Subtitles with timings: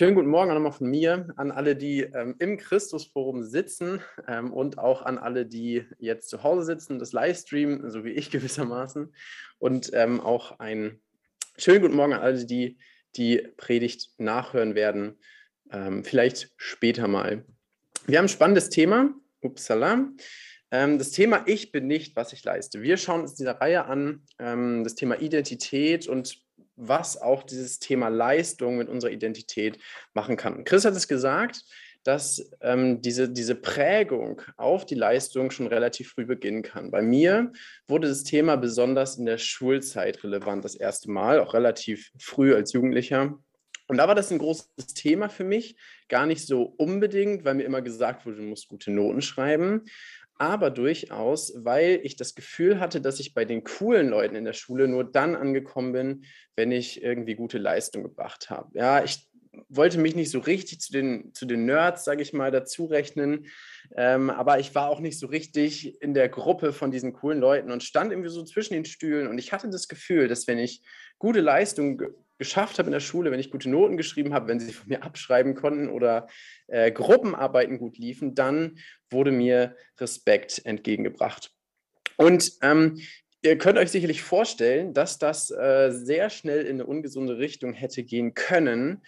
[0.00, 4.78] Schönen guten Morgen nochmal von mir an alle, die ähm, im Christusforum sitzen ähm, und
[4.78, 9.14] auch an alle, die jetzt zu Hause sitzen, das Livestream, so wie ich gewissermaßen.
[9.58, 11.02] Und ähm, auch einen
[11.58, 12.78] schönen guten Morgen an alle, die
[13.14, 15.18] die Predigt nachhören werden,
[15.70, 17.44] ähm, vielleicht später mal.
[18.06, 19.12] Wir haben ein spannendes Thema.
[19.42, 20.08] Upsala.
[20.70, 22.80] Ähm, das Thema Ich bin nicht, was ich leiste.
[22.80, 26.40] Wir schauen uns diese Reihe an, ähm, das Thema Identität und
[26.80, 29.78] was auch dieses Thema Leistung mit unserer Identität
[30.14, 30.64] machen kann.
[30.64, 31.64] Chris hat es gesagt,
[32.02, 36.90] dass ähm, diese, diese Prägung auf die Leistung schon relativ früh beginnen kann.
[36.90, 37.52] Bei mir
[37.88, 42.72] wurde das Thema besonders in der Schulzeit relevant, das erste Mal, auch relativ früh als
[42.72, 43.38] Jugendlicher.
[43.86, 45.76] Und da war das ein großes Thema für mich,
[46.08, 49.82] gar nicht so unbedingt, weil mir immer gesagt wurde, du musst gute Noten schreiben,
[50.40, 54.54] aber durchaus, weil ich das Gefühl hatte, dass ich bei den coolen Leuten in der
[54.54, 56.24] Schule nur dann angekommen bin,
[56.56, 58.70] wenn ich irgendwie gute Leistung gebracht habe.
[58.72, 59.28] Ja, ich
[59.68, 63.48] wollte mich nicht so richtig zu den, zu den Nerds, sage ich mal, dazu rechnen,
[63.94, 67.70] ähm, aber ich war auch nicht so richtig in der Gruppe von diesen coolen Leuten
[67.70, 70.82] und stand irgendwie so zwischen den Stühlen und ich hatte das Gefühl, dass wenn ich
[71.18, 72.02] gute Leistung
[72.40, 75.02] geschafft habe in der Schule, wenn ich gute Noten geschrieben habe, wenn sie von mir
[75.04, 76.26] abschreiben konnten oder
[76.66, 78.78] äh, Gruppenarbeiten gut liefen, dann
[79.10, 81.52] wurde mir Respekt entgegengebracht.
[82.16, 82.98] Und ähm,
[83.42, 88.02] ihr könnt euch sicherlich vorstellen, dass das äh, sehr schnell in eine ungesunde Richtung hätte
[88.02, 89.02] gehen können,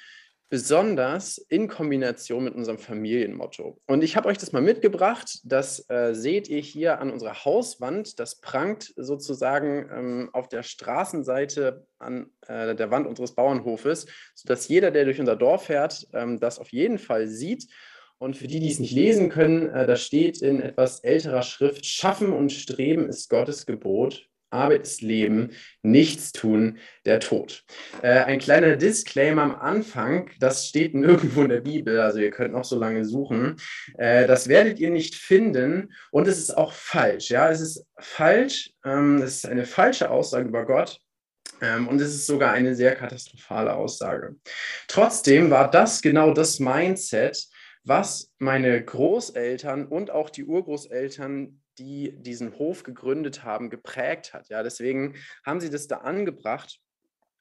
[0.52, 3.80] besonders in Kombination mit unserem Familienmotto.
[3.86, 5.40] Und ich habe euch das mal mitgebracht.
[5.44, 8.20] Das äh, seht ihr hier an unserer Hauswand.
[8.20, 14.90] Das prangt sozusagen ähm, auf der Straßenseite an äh, der Wand unseres Bauernhofes, sodass jeder,
[14.90, 17.68] der durch unser Dorf fährt, ähm, das auf jeden Fall sieht.
[18.18, 21.86] Und für die, die es nicht lesen können, äh, da steht in etwas älterer Schrift,
[21.86, 25.50] Schaffen und Streben ist Gottes Gebot, Arbeit ist Leben,
[25.82, 27.64] nichts tun, der Tod.
[28.02, 32.52] Äh, ein kleiner Disclaimer am Anfang, das steht nirgendwo in der Bibel, also ihr könnt
[32.52, 33.56] noch so lange suchen.
[33.98, 37.30] Äh, das werdet ihr nicht finden und es ist auch falsch.
[37.30, 41.00] Ja, es ist falsch, ähm, es ist eine falsche Aussage über Gott.
[41.60, 44.36] Ähm, und es ist sogar eine sehr katastrophale Aussage.
[44.88, 47.48] Trotzdem war das genau das Mindset,
[47.84, 54.48] was meine Großeltern und auch die Urgroßeltern die diesen Hof gegründet haben, geprägt hat.
[54.48, 56.78] Ja, deswegen haben sie das da angebracht.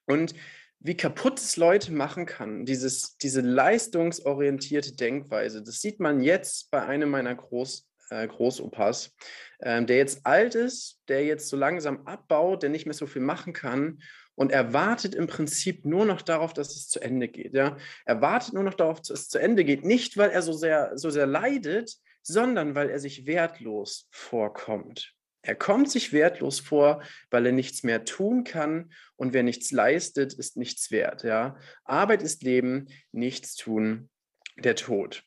[0.06, 0.34] Und
[0.80, 6.82] wie kaputt es Leute machen kann, dieses, diese leistungsorientierte Denkweise, das sieht man jetzt bei
[6.82, 9.14] einem meiner Groß, äh, Großopas,
[9.58, 13.22] äh, der jetzt alt ist, der jetzt so langsam abbaut, der nicht mehr so viel
[13.22, 14.00] machen kann
[14.34, 17.54] und er wartet im Prinzip nur noch darauf, dass es zu Ende geht.
[17.54, 17.76] Ja?
[18.04, 19.84] Er wartet nur noch darauf, dass es zu Ende geht.
[19.84, 25.14] Nicht, weil er so sehr, so sehr leidet, sondern weil er sich wertlos vorkommt.
[25.42, 30.32] Er kommt sich wertlos vor, weil er nichts mehr tun kann und wer nichts leistet,
[30.32, 31.24] ist nichts wert.
[31.24, 31.56] Ja?
[31.84, 34.08] Arbeit ist Leben, nichts tun,
[34.56, 35.24] der Tod.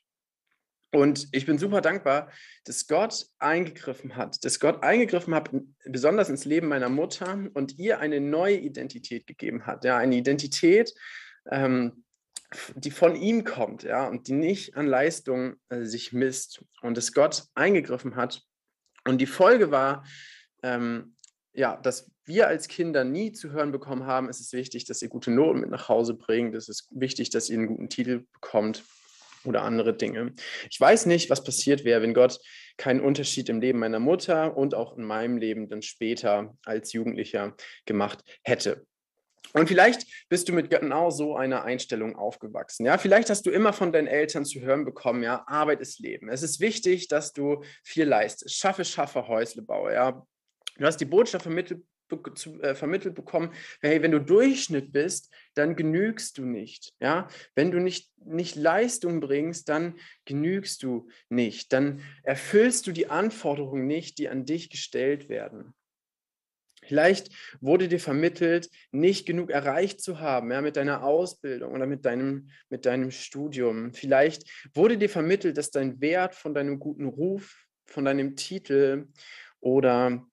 [0.94, 2.31] Und ich bin super dankbar,
[2.63, 5.50] dass Gott eingegriffen hat, dass Gott eingegriffen hat,
[5.83, 9.83] besonders ins Leben meiner Mutter und ihr eine neue Identität gegeben hat.
[9.83, 10.94] Ja, eine Identität,
[11.51, 12.05] ähm,
[12.76, 17.14] die von ihm kommt, ja, und die nicht an Leistung äh, sich misst und dass
[17.14, 18.42] Gott eingegriffen hat.
[19.06, 20.06] Und die Folge war,
[20.64, 21.16] ähm,
[21.54, 25.10] ja, dass wir als Kinder nie zu hören bekommen haben, es ist wichtig, dass ihr
[25.10, 28.84] gute Noten mit nach Hause bringt, es ist wichtig, dass ihr einen guten Titel bekommt
[29.46, 30.34] oder andere Dinge.
[30.70, 32.40] Ich weiß nicht, was passiert wäre, wenn Gott
[32.78, 37.56] keinen Unterschied im Leben meiner Mutter und auch in meinem Leben dann später als Jugendlicher
[37.86, 38.86] gemacht hätte.
[39.53, 42.85] Und vielleicht bist du mit genau so einer Einstellung aufgewachsen.
[42.85, 46.29] Ja, vielleicht hast du immer von deinen Eltern zu hören bekommen, ja, Arbeit ist Leben.
[46.29, 48.56] Es ist wichtig, dass du viel leistest.
[48.56, 49.94] Schaffe, schaffe, Häusle baue.
[49.94, 50.25] Ja,
[50.78, 51.83] du hast die Botschaft vermittelt
[52.35, 53.51] zu, äh, vermittelt bekommen,
[53.81, 56.94] hey, wenn du Durchschnitt bist, dann genügst du nicht.
[57.00, 57.27] Ja?
[57.56, 61.73] Wenn du nicht, nicht Leistung bringst, dann genügst du nicht.
[61.73, 65.73] Dann erfüllst du die Anforderungen nicht, die an dich gestellt werden.
[66.88, 67.29] Vielleicht
[67.62, 72.50] wurde dir vermittelt, nicht genug erreicht zu haben, ja, mit deiner Ausbildung oder mit deinem,
[72.69, 73.94] mit deinem Studium.
[73.94, 79.07] Vielleicht wurde dir vermittelt, dass dein Wert von deinem guten Ruf, von deinem Titel
[79.60, 80.25] oder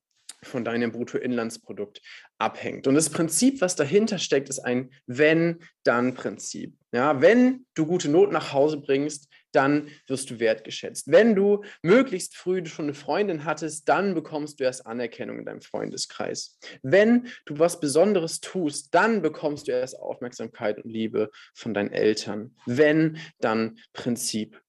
[0.42, 2.02] von deinem Bruttoinlandsprodukt
[2.38, 2.86] abhängt.
[2.86, 6.76] Und das Prinzip, was dahinter steckt, ist ein Wenn-Dann-Prinzip.
[6.92, 11.10] Ja, wenn du gute Noten nach Hause bringst, dann wirst du wertgeschätzt.
[11.10, 15.62] Wenn du möglichst früh schon eine Freundin hattest, dann bekommst du erst Anerkennung in deinem
[15.62, 16.58] Freundeskreis.
[16.82, 22.56] Wenn du was Besonderes tust, dann bekommst du erst Aufmerksamkeit und Liebe von deinen Eltern.
[22.66, 24.60] Wenn, dann Prinzip.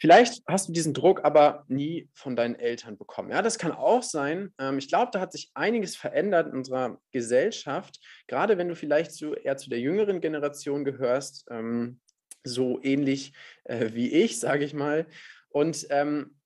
[0.00, 3.30] Vielleicht hast du diesen Druck aber nie von deinen Eltern bekommen.
[3.30, 4.52] Ja, das kann auch sein.
[4.58, 9.12] Ähm, ich glaube, da hat sich einiges verändert in unserer Gesellschaft, gerade wenn du vielleicht
[9.12, 12.00] zu, eher zu der jüngeren Generation gehörst, ähm,
[12.44, 13.32] so ähnlich
[13.64, 15.06] äh, wie ich, sage ich mal.
[15.50, 16.38] Und ähm,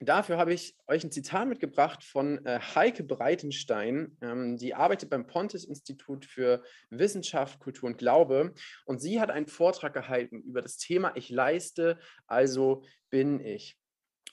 [0.00, 4.16] Dafür habe ich euch ein Zitat mitgebracht von äh, Heike Breitenstein.
[4.20, 8.52] Ähm, die arbeitet beim Pontes-Institut für Wissenschaft, Kultur und Glaube.
[8.84, 13.78] Und sie hat einen Vortrag gehalten über das Thema Ich leiste, also bin ich.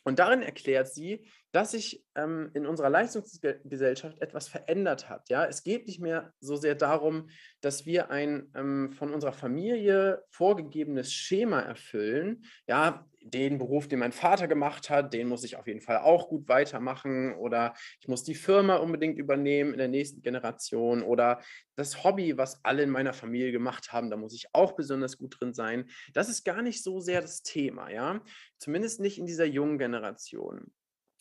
[0.04, 5.30] Und darin erklärt sie, dass sich ähm, in unserer Leistungsgesellschaft etwas verändert hat.
[5.30, 5.45] Ja?
[5.45, 7.30] Es geht nicht mehr so sehr darum,
[7.62, 12.45] dass wir ein ähm, von unserer Familie vorgegebenes Schema erfüllen.
[12.68, 16.27] Ja, den Beruf, den mein Vater gemacht hat, den muss ich auf jeden Fall auch
[16.27, 21.39] gut weitermachen oder ich muss die Firma unbedingt übernehmen in der nächsten Generation oder
[21.75, 25.39] das Hobby, was alle in meiner Familie gemacht haben, da muss ich auch besonders gut
[25.39, 25.88] drin sein.
[26.13, 28.21] Das ist gar nicht so sehr das Thema, ja,
[28.57, 30.71] zumindest nicht in dieser jungen Generation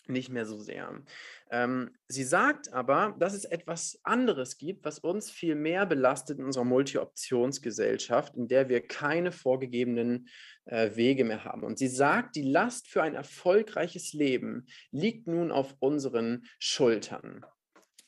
[0.09, 1.03] nicht mehr so sehr.
[1.51, 6.45] Ähm, sie sagt aber, dass es etwas anderes gibt, was uns viel mehr belastet in
[6.45, 10.29] unserer Multi-Optionsgesellschaft, in der wir keine vorgegebenen
[10.67, 11.65] äh, Wege mehr haben.
[11.65, 17.45] Und sie sagt, die Last für ein erfolgreiches Leben liegt nun auf unseren Schultern.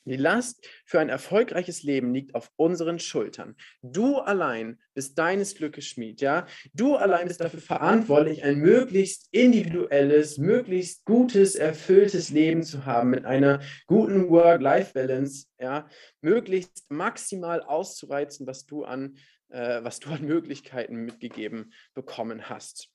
[0.05, 3.55] Die Last für ein erfolgreiches Leben liegt auf unseren Schultern.
[3.81, 6.45] Du allein bist deines Glückes Schmied, ja?
[6.73, 13.25] Du allein bist dafür verantwortlich, ein möglichst individuelles, möglichst gutes, erfülltes Leben zu haben mit
[13.25, 15.87] einer guten Work-Life-Balance, ja?
[16.21, 19.17] Möglichst maximal auszureizen, was du an
[19.49, 22.89] äh, was du an Möglichkeiten mitgegeben bekommen hast.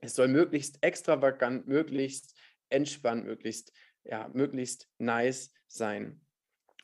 [0.00, 2.34] Es soll möglichst extravagant, möglichst
[2.68, 3.72] entspannt, möglichst
[4.04, 6.20] ja, möglichst nice sein.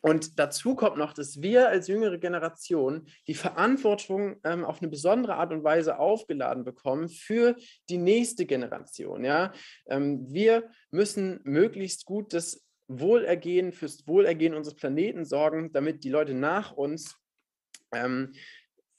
[0.00, 5.34] Und dazu kommt noch, dass wir als jüngere Generation die Verantwortung ähm, auf eine besondere
[5.34, 7.56] Art und Weise aufgeladen bekommen für
[7.88, 9.24] die nächste Generation.
[9.24, 9.52] Ja?
[9.86, 16.34] Ähm, wir müssen möglichst gut das Wohlergehen, fürs Wohlergehen unseres Planeten sorgen, damit die Leute
[16.34, 17.16] nach uns
[17.92, 18.32] ähm,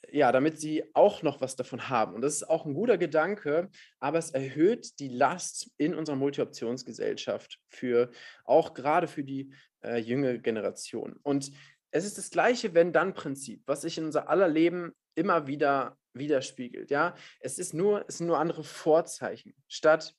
[0.09, 2.15] ja, damit sie auch noch was davon haben.
[2.15, 3.69] Und das ist auch ein guter Gedanke,
[4.00, 8.12] aber es erhöht die Last in unserer Multi-Optionsgesellschaft für
[8.44, 9.53] auch gerade für die
[9.83, 11.19] äh, junge Generation.
[11.24, 11.51] Und
[11.92, 16.89] es ist das gleiche Wenn-Dann-Prinzip, was sich in unser aller Leben immer wieder widerspiegelt.
[16.89, 19.53] Ja, es ist nur, es sind nur andere Vorzeichen.
[19.68, 20.15] Statt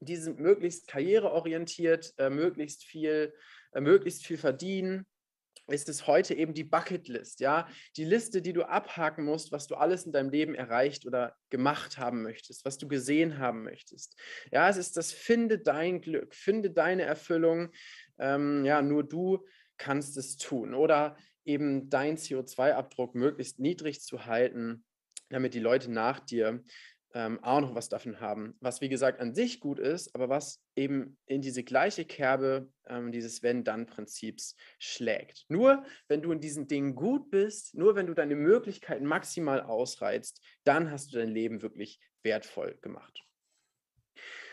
[0.00, 3.34] diese möglichst karriereorientiert, äh, möglichst viel,
[3.72, 5.06] äh, möglichst viel verdienen,
[5.68, 9.74] ist es heute eben die Bucketlist, ja, die Liste, die du abhaken musst, was du
[9.74, 14.18] alles in deinem Leben erreicht oder gemacht haben möchtest, was du gesehen haben möchtest.
[14.50, 17.70] Ja, es ist das Finde dein Glück, finde deine Erfüllung.
[18.18, 24.84] Ähm, ja, nur du kannst es tun oder eben dein CO2-Abdruck möglichst niedrig zu halten,
[25.30, 26.62] damit die Leute nach dir
[27.14, 30.62] ähm, auch noch was davon haben, was wie gesagt an sich gut ist, aber was
[30.76, 35.46] eben in diese gleiche Kerbe ähm, dieses Wenn-Dann-Prinzips schlägt.
[35.48, 40.44] Nur wenn du in diesen Dingen gut bist, nur wenn du deine Möglichkeiten maximal ausreizt,
[40.64, 43.22] dann hast du dein Leben wirklich wertvoll gemacht.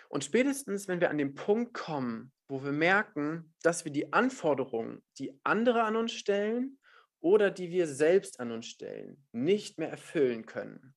[0.07, 5.03] Und spätestens, wenn wir an den Punkt kommen, wo wir merken, dass wir die Anforderungen,
[5.17, 6.77] die andere an uns stellen
[7.19, 10.95] oder die wir selbst an uns stellen, nicht mehr erfüllen können,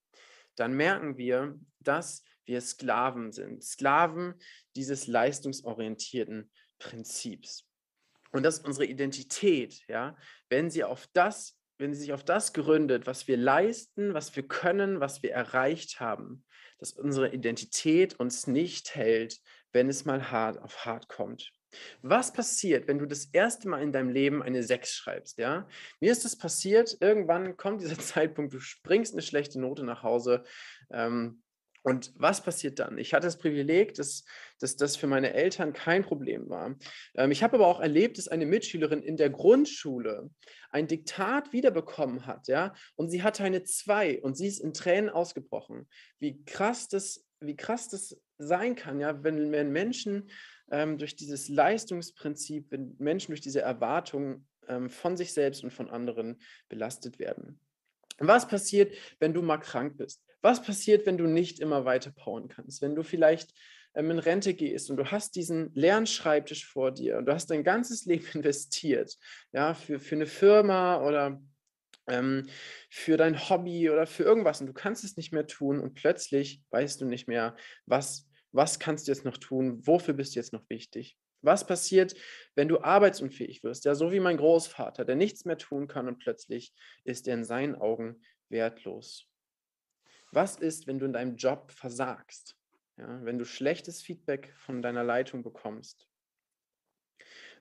[0.59, 3.63] dann merken wir, dass wir Sklaven sind.
[3.63, 4.35] Sklaven
[4.75, 7.65] dieses leistungsorientierten Prinzips.
[8.31, 10.17] Und dass unsere Identität, ja,
[10.49, 14.47] wenn sie auf das, wenn sie sich auf das gründet, was wir leisten, was wir
[14.47, 16.45] können, was wir erreicht haben,
[16.79, 19.39] dass unsere Identität uns nicht hält,
[19.73, 21.53] wenn es mal hart auf hart kommt.
[22.03, 25.39] Was passiert, wenn du das erste Mal in deinem Leben eine 6 schreibst?
[25.39, 25.69] Ja?
[26.01, 30.45] Mir ist das passiert, irgendwann kommt dieser Zeitpunkt, du springst eine schlechte Note nach Hause.
[30.91, 31.43] Ähm,
[31.83, 32.99] und was passiert dann?
[32.99, 34.25] Ich hatte das Privileg, dass,
[34.59, 36.77] dass das für meine Eltern kein Problem war.
[37.15, 40.31] Ähm, ich habe aber auch erlebt, dass eine Mitschülerin in der Grundschule
[40.71, 45.09] ein Diktat wiederbekommen hat, ja, und sie hatte eine 2 und sie ist in Tränen
[45.09, 45.89] ausgebrochen.
[46.19, 50.31] Wie krass das, wie krass das sein kann, ja, wenn, wenn Menschen
[50.71, 55.91] ähm, durch dieses Leistungsprinzip, wenn Menschen durch diese Erwartung ähm, von sich selbst und von
[55.91, 57.61] anderen belastet werden.
[58.19, 60.25] Was passiert, wenn du mal krank bist?
[60.41, 62.83] Was passiert, wenn du nicht immer weiter powern kannst?
[62.83, 63.53] Wenn du vielleicht
[63.95, 67.65] ähm, in Rente gehst und du hast diesen Lernschreibtisch vor dir und du hast dein
[67.65, 69.17] ganzes Leben investiert,
[69.53, 71.41] ja, für, für eine Firma oder
[72.09, 72.49] ähm,
[72.91, 76.63] für dein Hobby oder für irgendwas und du kannst es nicht mehr tun und plötzlich
[76.71, 78.28] weißt du nicht mehr, was
[78.59, 79.87] was kannst du jetzt noch tun?
[79.87, 81.17] Wofür bist du jetzt noch wichtig?
[81.43, 82.17] Was passiert,
[82.57, 83.85] wenn du arbeitsunfähig wirst?
[83.85, 86.75] Ja, so wie mein Großvater, der nichts mehr tun kann und plötzlich
[87.05, 89.29] ist er in seinen Augen wertlos.
[90.33, 92.59] Was ist, wenn du in deinem Job versagst?
[92.97, 96.09] ja, wenn du schlechtes Feedback von deiner Leitung bekommst?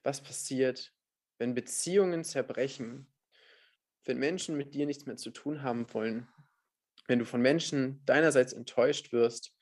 [0.02, 0.94] Was passiert,
[1.38, 3.14] wenn Beziehungen zerbrechen,
[4.06, 6.28] wenn Menschen mit dir nichts mehr zu tun haben wollen,
[7.08, 9.57] wenn du von Menschen deinerseits enttäuscht wirst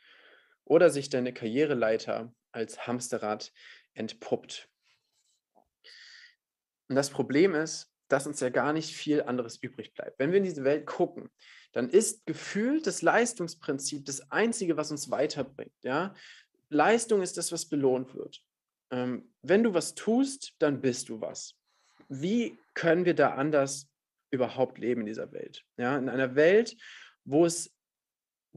[0.66, 3.54] oder sich deine Karriereleiter als Hamsterrad
[3.94, 4.70] entpuppt?
[6.88, 10.20] Und das Problem ist, dass uns ja gar nicht viel anderes übrig bleibt.
[10.20, 11.30] Wenn wir in diese Welt gucken,
[11.72, 15.74] dann ist gefühlt das Leistungsprinzip das Einzige, was uns weiterbringt.
[15.84, 16.14] Ja?
[16.70, 18.42] Leistung ist das, was belohnt wird.
[18.92, 21.56] Ähm, wenn du was tust, dann bist du was.
[22.08, 23.90] Wie können wir da anders
[24.30, 25.64] überhaupt leben in dieser Welt?
[25.78, 25.98] Ja?
[25.98, 26.78] In einer Welt,
[27.24, 27.75] wo es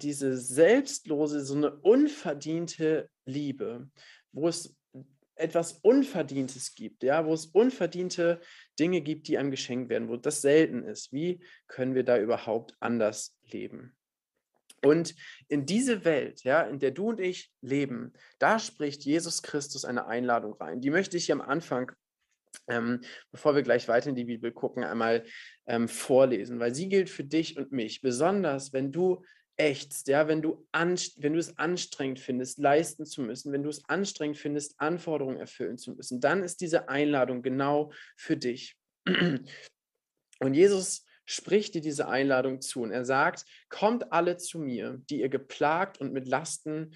[0.02, 3.90] diese selbstlose, so eine unverdiente Liebe,
[4.32, 4.76] wo es
[5.38, 8.40] etwas Unverdientes gibt, ja, wo es unverdiente
[8.78, 11.12] Dinge gibt, die einem geschenkt werden, wo das selten ist.
[11.12, 13.94] Wie können wir da überhaupt anders leben?
[14.82, 15.14] Und
[15.48, 20.06] in diese Welt, ja, in der du und ich leben, da spricht Jesus Christus eine
[20.06, 20.80] Einladung rein.
[20.80, 21.90] Die möchte ich hier am Anfang,
[22.68, 23.00] ähm,
[23.32, 25.24] bevor wir gleich weiter in die Bibel gucken, einmal
[25.66, 29.24] ähm, vorlesen, weil sie gilt für dich und mich, besonders wenn du
[29.58, 33.84] ächzt, ja, wenn du, wenn du es anstrengend findest, leisten zu müssen, wenn du es
[33.88, 38.76] anstrengend findest, Anforderungen erfüllen zu müssen, dann ist diese Einladung genau für dich.
[40.40, 45.20] Und Jesus spricht dir diese Einladung zu und er sagt, kommt alle zu mir, die
[45.20, 46.94] ihr geplagt und mit Lasten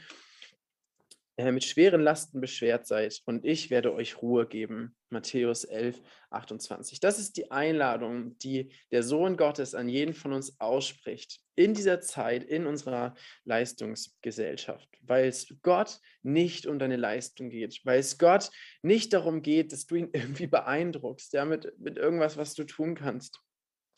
[1.51, 4.95] mit schweren Lasten beschwert seid, und ich werde euch Ruhe geben.
[5.11, 7.01] Matthäus 11, 28.
[7.01, 12.01] Das ist die Einladung, die der Sohn Gottes an jeden von uns ausspricht, in dieser
[12.01, 18.51] Zeit, in unserer Leistungsgesellschaft, weil es Gott nicht um deine Leistung geht, weil es Gott
[18.83, 22.95] nicht darum geht, dass du ihn irgendwie beeindruckst, ja, mit, mit irgendwas, was du tun
[22.95, 23.41] kannst,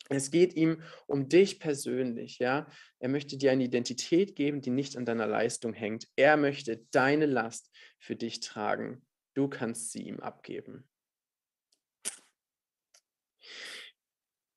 [0.09, 2.67] es geht ihm um dich persönlich, ja.
[2.99, 6.07] Er möchte dir eine Identität geben, die nicht an deiner Leistung hängt.
[6.15, 9.05] Er möchte deine Last für dich tragen.
[9.33, 10.87] Du kannst sie ihm abgeben.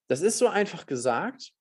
[0.09, 1.52] Das ist so einfach gesagt,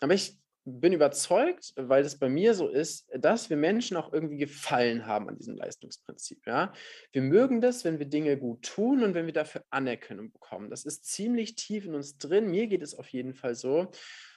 [0.00, 4.38] aber ich bin überzeugt, weil das bei mir so ist, dass wir Menschen auch irgendwie
[4.38, 6.46] gefallen haben an diesem Leistungsprinzip.
[6.46, 6.72] Ja?
[7.12, 10.70] Wir mögen das, wenn wir Dinge gut tun und wenn wir dafür Anerkennung bekommen.
[10.70, 12.50] Das ist ziemlich tief in uns drin.
[12.50, 13.90] Mir geht es auf jeden Fall so.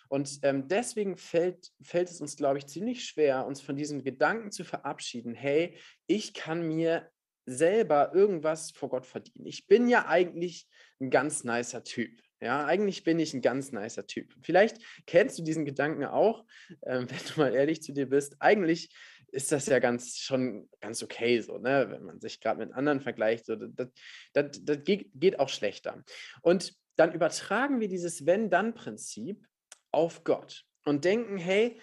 [0.10, 4.52] Und ähm, deswegen fällt, fällt es uns, glaube ich, ziemlich schwer, uns von diesem Gedanken
[4.52, 7.10] zu verabschieden, hey, ich kann mir
[7.46, 9.46] selber irgendwas vor Gott verdienen.
[9.46, 10.68] Ich bin ja eigentlich
[11.00, 12.22] ein ganz nicer Typ.
[12.40, 14.34] Ja, eigentlich bin ich ein ganz nicer Typ.
[14.42, 14.78] Vielleicht
[15.08, 16.46] kennst du diesen Gedanken auch,
[16.82, 18.36] äh, wenn du mal ehrlich zu dir bist.
[18.40, 18.94] Eigentlich
[19.32, 21.88] ist das ja ganz schon ganz okay so, ne?
[21.90, 23.46] wenn man sich gerade mit anderen vergleicht.
[23.46, 23.90] So, das,
[24.34, 26.04] das, das geht, geht auch schlechter.
[26.42, 29.46] Und dann übertragen wir dieses Wenn-Dann-Prinzip
[29.92, 31.80] auf Gott und denken, hey,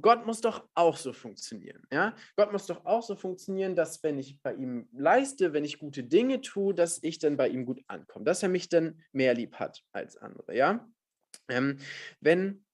[0.00, 1.82] Gott muss doch auch so funktionieren.
[1.92, 2.14] Ja?
[2.36, 6.04] Gott muss doch auch so funktionieren, dass wenn ich bei ihm leiste, wenn ich gute
[6.04, 9.56] Dinge tue, dass ich dann bei ihm gut ankomme, dass er mich dann mehr lieb
[9.56, 10.56] hat als andere.
[10.56, 10.88] Ja?
[11.48, 11.78] Ähm,
[12.20, 12.64] wenn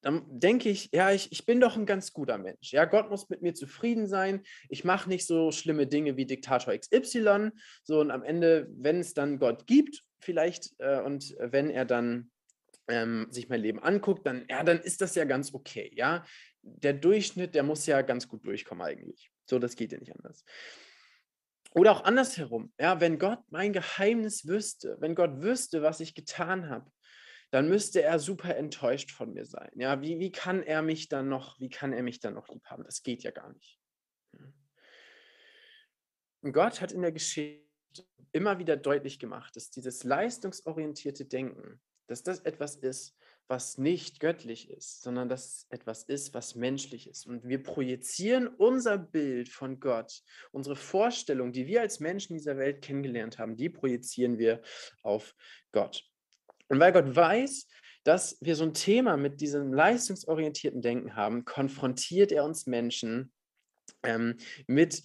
[0.00, 2.72] dann denke ich, ja, ich, ich bin doch ein ganz guter Mensch.
[2.72, 4.42] Ja, Gott muss mit mir zufrieden sein.
[4.68, 7.50] Ich mache nicht so schlimme Dinge wie Diktator XY.
[7.82, 12.30] So, und am Ende, wenn es dann Gott gibt, vielleicht, äh, und wenn er dann
[12.88, 16.24] ähm, sich mein Leben anguckt, dann, ja, dann ist das ja ganz okay, ja.
[16.62, 19.30] Der Durchschnitt, der muss ja ganz gut durchkommen eigentlich.
[19.46, 20.44] So, das geht ja nicht anders.
[21.74, 26.68] Oder auch andersherum, ja, wenn Gott mein Geheimnis wüsste, wenn Gott wüsste, was ich getan
[26.68, 26.90] habe,
[27.50, 29.70] dann müsste er super enttäuscht von mir sein.
[29.76, 32.64] Ja, wie, wie kann er mich dann noch, wie kann er mich dann noch lieb
[32.66, 32.84] haben?
[32.84, 33.78] Das geht ja gar nicht.
[36.40, 37.66] Und Gott hat in der Geschichte
[38.32, 44.70] immer wieder deutlich gemacht, dass dieses leistungsorientierte Denken, dass das etwas ist, was nicht göttlich
[44.70, 47.26] ist, sondern dass etwas ist, was menschlich ist.
[47.26, 52.82] Und wir projizieren unser Bild von Gott, unsere Vorstellung, die wir als Menschen dieser Welt
[52.82, 54.60] kennengelernt haben, die projizieren wir
[55.02, 55.34] auf
[55.72, 56.04] Gott.
[56.68, 57.68] Und weil Gott weiß,
[58.04, 63.32] dass wir so ein Thema mit diesem leistungsorientierten Denken haben, konfrontiert er uns Menschen
[64.02, 64.36] ähm,
[64.66, 65.02] mit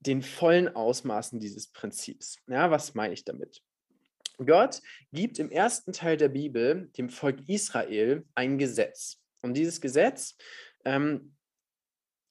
[0.00, 2.36] den vollen Ausmaßen dieses Prinzips.
[2.46, 3.62] Ja, was meine ich damit?
[4.44, 9.22] Gott gibt im ersten Teil der Bibel dem Volk Israel ein Gesetz.
[9.42, 10.36] Und dieses Gesetz,
[10.84, 11.34] ähm,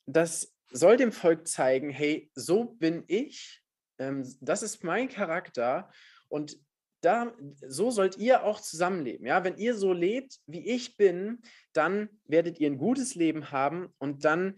[0.05, 3.63] das soll dem Volk zeigen, hey, so bin ich,
[3.97, 5.91] ähm, das ist mein Charakter
[6.27, 6.57] und
[7.01, 7.33] da,
[7.67, 9.27] so sollt ihr auch zusammenleben.
[9.27, 9.43] Ja?
[9.43, 11.41] Wenn ihr so lebt, wie ich bin,
[11.73, 14.55] dann werdet ihr ein gutes Leben haben und dann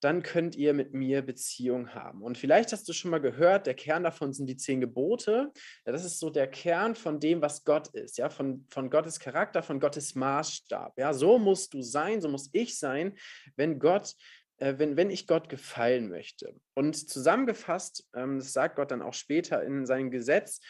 [0.00, 2.22] dann könnt ihr mit mir Beziehung haben.
[2.22, 5.52] Und vielleicht hast du schon mal gehört, der Kern davon sind die zehn Gebote.
[5.84, 9.20] Ja, das ist so der Kern von dem, was Gott ist, ja, von, von Gottes
[9.20, 10.98] Charakter, von Gottes Maßstab.
[10.98, 13.16] Ja, so musst du sein, so muss ich sein,
[13.56, 14.14] wenn Gott
[14.60, 16.54] äh, wenn, wenn ich Gott gefallen möchte.
[16.74, 20.60] Und zusammengefasst, ähm, das sagt Gott dann auch später in seinem Gesetz,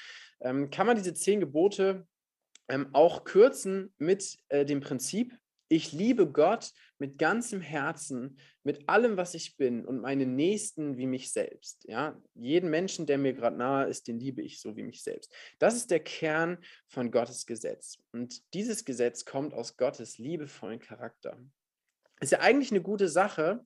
[0.40, 2.06] ähm, kann man diese zehn Gebote
[2.68, 5.36] ähm, auch kürzen mit äh, dem Prinzip,
[5.68, 11.06] ich liebe Gott mit ganzem Herzen, mit allem, was ich bin und meine Nächsten wie
[11.06, 11.84] mich selbst.
[11.88, 15.32] Ja, jeden Menschen, der mir gerade nahe ist, den liebe ich so wie mich selbst.
[15.58, 17.98] Das ist der Kern von Gottes Gesetz.
[18.12, 21.38] Und dieses Gesetz kommt aus Gottes liebevollen Charakter.
[22.20, 23.64] Ist ja eigentlich eine gute Sache,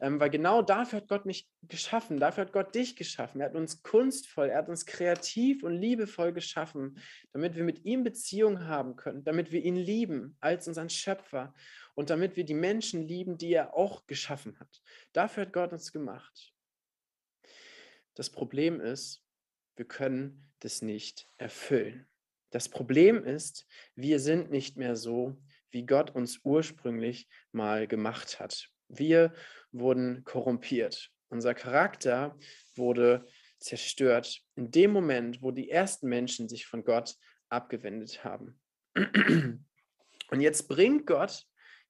[0.00, 3.40] ähm, weil genau dafür hat Gott mich geschaffen, dafür hat Gott dich geschaffen.
[3.40, 6.98] Er hat uns kunstvoll, er hat uns kreativ und liebevoll geschaffen,
[7.32, 11.52] damit wir mit ihm Beziehung haben können, damit wir ihn lieben als unseren Schöpfer
[11.96, 14.82] und damit wir die Menschen lieben, die er auch geschaffen hat.
[15.12, 16.52] Dafür hat Gott uns gemacht.
[18.14, 19.24] Das Problem ist,
[19.76, 22.06] wir können das nicht erfüllen.
[22.50, 25.36] Das Problem ist, wir sind nicht mehr so,
[25.70, 28.68] wie Gott uns ursprünglich mal gemacht hat.
[28.88, 29.34] Wir
[29.72, 31.10] wurden korrumpiert.
[31.28, 32.38] Unser Charakter
[32.74, 33.26] wurde
[33.58, 37.16] zerstört in dem Moment, wo die ersten Menschen sich von Gott
[37.48, 38.60] abgewendet haben.
[38.94, 41.46] Und jetzt bringt Gott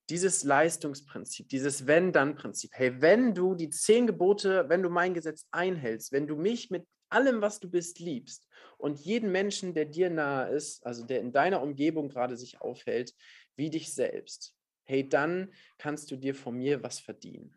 [0.09, 2.71] dieses Leistungsprinzip, dieses Wenn-Dann-Prinzip.
[2.75, 6.87] Hey, wenn du die zehn Gebote, wenn du mein Gesetz einhältst, wenn du mich mit
[7.09, 8.47] allem, was du bist, liebst
[8.79, 13.15] und jeden Menschen, der dir nahe ist, also der in deiner Umgebung gerade sich aufhält,
[13.57, 17.57] wie dich selbst, hey, dann kannst du dir von mir was verdienen.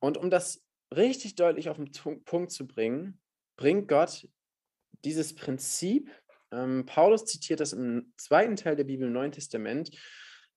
[0.00, 0.64] Und um das
[0.94, 1.92] richtig deutlich auf den
[2.24, 3.20] Punkt zu bringen,
[3.56, 4.28] bringt Gott
[5.04, 6.10] dieses Prinzip,
[6.52, 9.90] ähm, Paulus zitiert das im zweiten Teil der Bibel im Neuen Testament,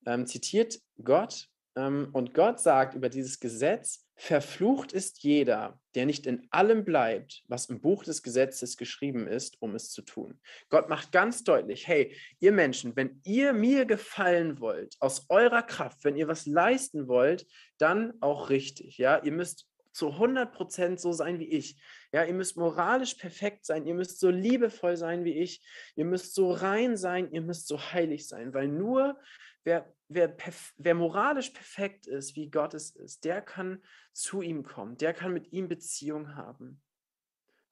[0.06, 6.28] ähm, zitiert Gott ähm, und Gott sagt über dieses Gesetz, verflucht ist jeder, der nicht
[6.28, 10.40] in allem bleibt, was im Buch des Gesetzes geschrieben ist, um es zu tun.
[10.70, 16.04] Gott macht ganz deutlich, hey, ihr Menschen, wenn ihr mir gefallen wollt, aus eurer Kraft,
[16.04, 17.48] wenn ihr was leisten wollt,
[17.80, 18.98] dann auch richtig.
[18.98, 21.82] Ja, ihr müsst zu 100 Prozent so sein wie ich.
[22.14, 25.66] Ja, ihr müsst moralisch perfekt sein, ihr müsst so liebevoll sein wie ich,
[25.96, 29.20] ihr müsst so rein sein, ihr müsst so heilig sein, weil nur
[29.64, 30.38] wer, wer,
[30.78, 35.34] wer moralisch perfekt ist, wie Gott es ist, der kann zu ihm kommen, der kann
[35.34, 36.84] mit ihm Beziehung haben.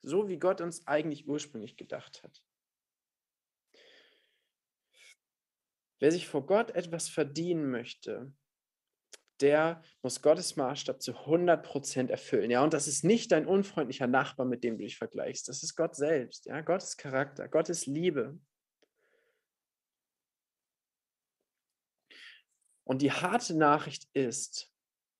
[0.02, 2.44] So wie Gott uns eigentlich ursprünglich gedacht hat.
[6.00, 8.34] Wer sich vor Gott etwas verdienen möchte,
[9.42, 12.52] der muss Gottes Maßstab zu 100% erfüllen.
[12.52, 15.48] Ja, und das ist nicht dein unfreundlicher Nachbar, mit dem du dich vergleichst.
[15.48, 16.46] Das ist Gott selbst.
[16.46, 18.38] Ja, Gottes Charakter, Gottes Liebe.
[22.84, 24.72] Und die harte Nachricht ist,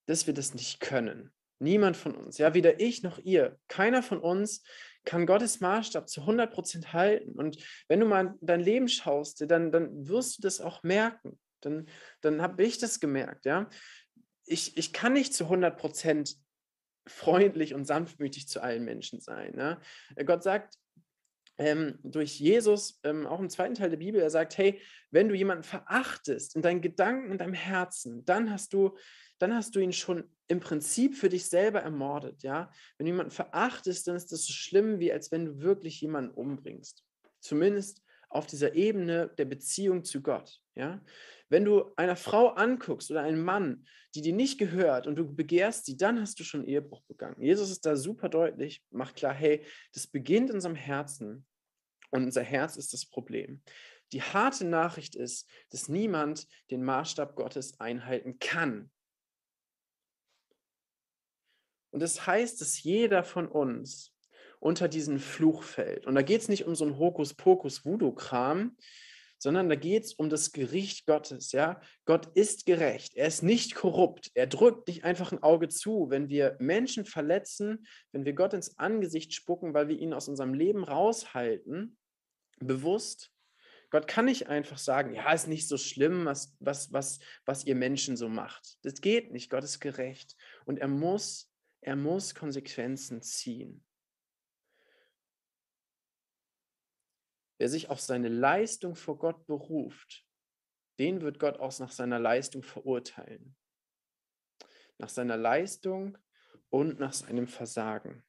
[0.08, 1.32] dass wir das nicht können.
[1.60, 4.64] Niemand von uns, ja, weder ich noch ihr, keiner von uns
[5.06, 7.32] kann Gottes Maßstab zu 100% halten.
[7.34, 7.58] Und
[7.88, 11.40] wenn du mal dein Leben schaust, dann, dann wirst du das auch merken.
[11.62, 11.88] Dann,
[12.22, 13.70] dann habe ich das gemerkt, ja.
[14.46, 16.36] Ich, ich kann nicht zu 100%
[17.08, 19.56] freundlich und sanftmütig zu allen Menschen sein.
[19.56, 19.80] Ne?
[20.26, 20.78] Gott sagt,
[21.58, 25.36] ähm, durch Jesus, ähm, auch im zweiten Teil der Bibel, er sagt, hey, wenn du
[25.36, 28.98] jemanden verachtest in deinen Gedanken, in deinem Herzen, dann hast du,
[29.38, 32.72] dann hast du ihn schon im Prinzip für dich selber ermordet, ja.
[32.98, 36.32] Wenn du jemanden verachtest, dann ist das so schlimm, wie als wenn du wirklich jemanden
[36.32, 37.04] umbringst.
[37.40, 41.02] Zumindest auf dieser Ebene der Beziehung zu Gott, ja.
[41.50, 45.86] Wenn du einer Frau anguckst oder einen Mann, die dir nicht gehört und du begehrst
[45.86, 47.42] sie, dann hast du schon Ehebruch begangen.
[47.42, 51.46] Jesus ist da super deutlich, macht klar, hey, das beginnt in unserem Herzen
[52.10, 53.62] und unser Herz ist das Problem.
[54.14, 58.92] Die harte Nachricht ist, dass niemand den Maßstab Gottes einhalten kann.
[61.92, 64.14] Und das heißt, dass jeder von uns
[64.60, 66.06] unter diesen Fluch fällt.
[66.06, 68.78] Und da geht es nicht um so ein Hokuspokus-Voodoo-Kram,
[69.42, 71.52] sondern da geht es um das Gericht Gottes.
[71.52, 73.16] Ja, Gott ist gerecht.
[73.16, 74.30] Er ist nicht korrupt.
[74.36, 78.78] Er drückt nicht einfach ein Auge zu, wenn wir Menschen verletzen, wenn wir Gott ins
[78.78, 81.98] Angesicht spucken, weil wir ihn aus unserem Leben raushalten
[82.60, 83.32] bewusst.
[83.90, 87.76] Gott kann nicht einfach sagen, ja, ist nicht so schlimm, was, was, was, was ihr
[87.76, 88.78] Menschen so macht.
[88.84, 89.50] Das geht nicht.
[89.50, 90.36] Gott ist gerecht.
[90.66, 91.52] Und er muss,
[91.82, 93.84] er muss Konsequenzen ziehen.
[97.62, 100.26] Wer sich auf seine Leistung vor Gott beruft,
[100.98, 103.56] den wird Gott auch nach seiner Leistung verurteilen.
[104.98, 106.18] Nach seiner Leistung
[106.72, 108.26] und nach seinem Versagen.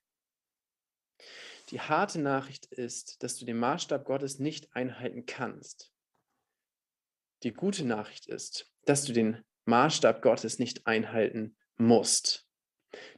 [1.70, 5.94] Die harte Nachricht ist, dass du den Maßstab Gottes nicht einhalten kannst.
[7.42, 12.46] Die gute Nachricht ist, dass du den Maßstab Gottes nicht einhalten musst.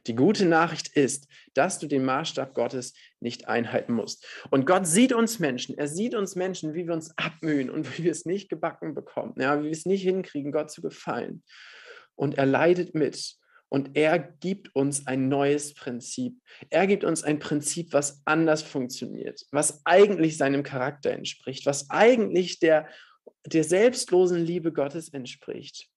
[0.07, 4.25] Die gute Nachricht ist, dass du den Maßstab Gottes nicht einhalten musst.
[4.49, 5.77] Und Gott sieht uns Menschen.
[5.77, 9.35] Er sieht uns Menschen, wie wir uns abmühen und wie wir es nicht gebacken bekommen,
[9.37, 11.43] ja, wie wir es nicht hinkriegen, Gott zu gefallen.
[12.15, 13.35] Und er leidet mit.
[13.67, 16.39] Und er gibt uns ein neues Prinzip.
[16.69, 22.59] Er gibt uns ein Prinzip, was anders funktioniert, was eigentlich seinem Charakter entspricht, was eigentlich
[22.59, 22.87] der,
[23.45, 25.89] der selbstlosen Liebe Gottes entspricht.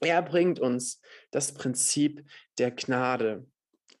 [0.00, 2.24] Er bringt uns das Prinzip
[2.58, 3.46] der Gnade.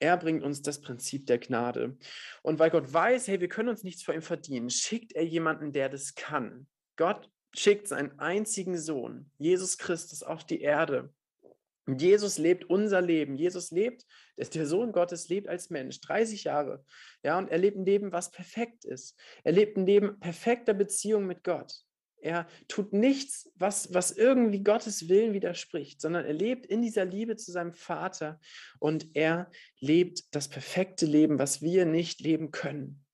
[0.00, 1.96] Er bringt uns das Prinzip der Gnade.
[2.42, 5.72] Und weil Gott weiß, hey, wir können uns nichts vor ihm verdienen, schickt er jemanden,
[5.72, 6.68] der das kann.
[6.96, 11.12] Gott schickt seinen einzigen Sohn, Jesus Christus, auf die Erde.
[11.86, 13.36] Und Jesus lebt unser Leben.
[13.36, 14.04] Jesus lebt,
[14.36, 16.84] der Sohn Gottes lebt als Mensch, 30 Jahre.
[17.22, 19.18] Ja, und er lebt ein Leben, was perfekt ist.
[19.42, 21.72] Er lebt ein Leben perfekter Beziehung mit Gott.
[22.20, 27.36] Er tut nichts, was, was irgendwie Gottes Willen widerspricht, sondern er lebt in dieser Liebe
[27.36, 28.40] zu seinem Vater
[28.80, 29.50] und er
[29.80, 33.04] lebt das perfekte Leben, was wir nicht leben können.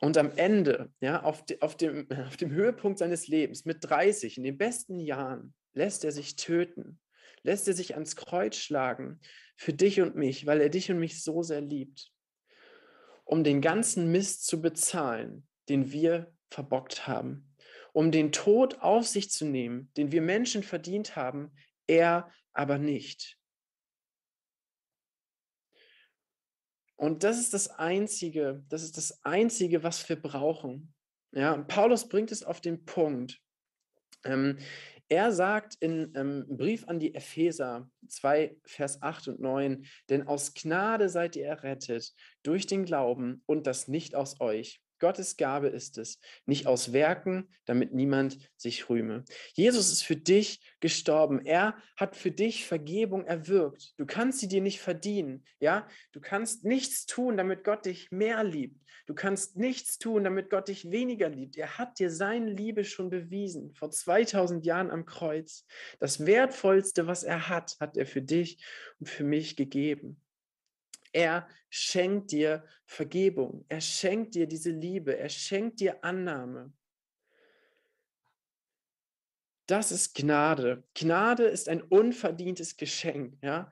[0.00, 4.38] Und am Ende, ja, auf, de, auf, dem, auf dem Höhepunkt seines Lebens, mit 30,
[4.38, 7.00] in den besten Jahren, lässt er sich töten,
[7.42, 9.20] lässt er sich ans Kreuz schlagen
[9.56, 12.12] für dich und mich, weil er dich und mich so sehr liebt,
[13.24, 17.54] um den ganzen Mist zu bezahlen, den wir verbockt haben,
[17.92, 21.52] um den Tod auf sich zu nehmen, den wir Menschen verdient haben,
[21.86, 23.38] er aber nicht.
[26.96, 30.94] Und das ist das Einzige, das ist das Einzige, was wir brauchen.
[31.32, 33.40] Ja, Paulus bringt es auf den Punkt.
[34.24, 34.58] Ähm,
[35.08, 40.54] er sagt in ähm, Brief an die Epheser 2, Vers 8 und 9, denn aus
[40.54, 44.80] Gnade seid ihr errettet durch den Glauben und das nicht aus euch.
[44.98, 49.24] Gottes Gabe ist es, nicht aus Werken, damit niemand sich rühme.
[49.54, 51.44] Jesus ist für dich gestorben.
[51.44, 53.94] Er hat für dich Vergebung erwirkt.
[53.98, 55.44] Du kannst sie dir nicht verdienen.
[55.60, 58.80] Ja, du kannst nichts tun, damit Gott dich mehr liebt.
[59.06, 61.56] Du kannst nichts tun, damit Gott dich weniger liebt.
[61.58, 65.66] Er hat dir seine Liebe schon bewiesen vor 2000 Jahren am Kreuz.
[65.98, 68.64] Das wertvollste, was er hat, hat er für dich
[68.98, 70.23] und für mich gegeben.
[71.14, 73.64] Er schenkt dir Vergebung.
[73.68, 75.16] Er schenkt dir diese Liebe.
[75.16, 76.72] Er schenkt dir Annahme.
[79.66, 80.84] Das ist Gnade.
[80.94, 83.38] Gnade ist ein unverdientes Geschenk.
[83.42, 83.70] Ja?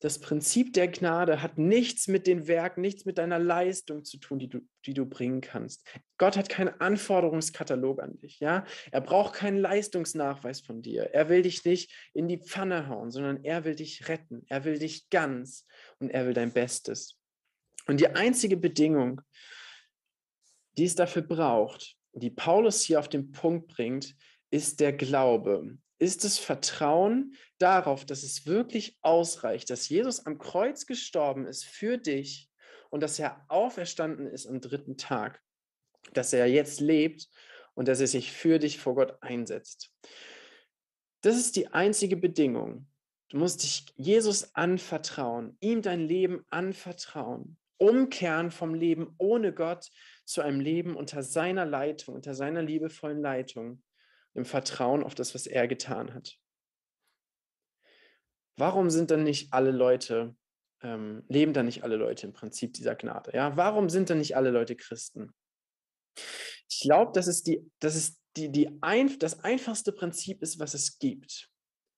[0.00, 4.38] Das Prinzip der Gnade hat nichts mit den Werken, nichts mit deiner Leistung zu tun,
[4.38, 5.84] die du, die du bringen kannst.
[6.18, 8.38] Gott hat keinen Anforderungskatalog an dich.
[8.38, 8.64] Ja?
[8.92, 11.14] Er braucht keinen Leistungsnachweis von dir.
[11.14, 14.44] Er will dich nicht in die Pfanne hauen, sondern er will dich retten.
[14.48, 15.66] Er will dich ganz
[16.00, 17.16] und er will dein Bestes.
[17.86, 19.20] Und die einzige Bedingung,
[20.76, 24.14] die es dafür braucht, die Paulus hier auf den Punkt bringt,
[24.50, 30.86] ist der Glaube ist das Vertrauen darauf, dass es wirklich ausreicht, dass Jesus am Kreuz
[30.86, 32.48] gestorben ist für dich
[32.90, 35.42] und dass er auferstanden ist am dritten Tag,
[36.12, 37.28] dass er jetzt lebt
[37.74, 39.92] und dass er sich für dich vor Gott einsetzt.
[41.22, 42.86] Das ist die einzige Bedingung.
[43.28, 49.90] Du musst dich Jesus anvertrauen, ihm dein Leben anvertrauen, umkehren vom Leben ohne Gott
[50.24, 53.82] zu einem Leben unter seiner Leitung, unter seiner liebevollen Leitung
[54.34, 56.38] im Vertrauen auf das, was er getan hat.
[58.56, 60.34] Warum sind dann nicht alle Leute,
[60.82, 63.32] ähm, leben dann nicht alle Leute im Prinzip dieser Gnade?
[63.34, 63.56] Ja?
[63.56, 65.32] Warum sind dann nicht alle Leute Christen?
[66.68, 70.74] Ich glaube, dass es, die, dass es die, die ein, das einfachste Prinzip ist, was
[70.74, 71.50] es gibt,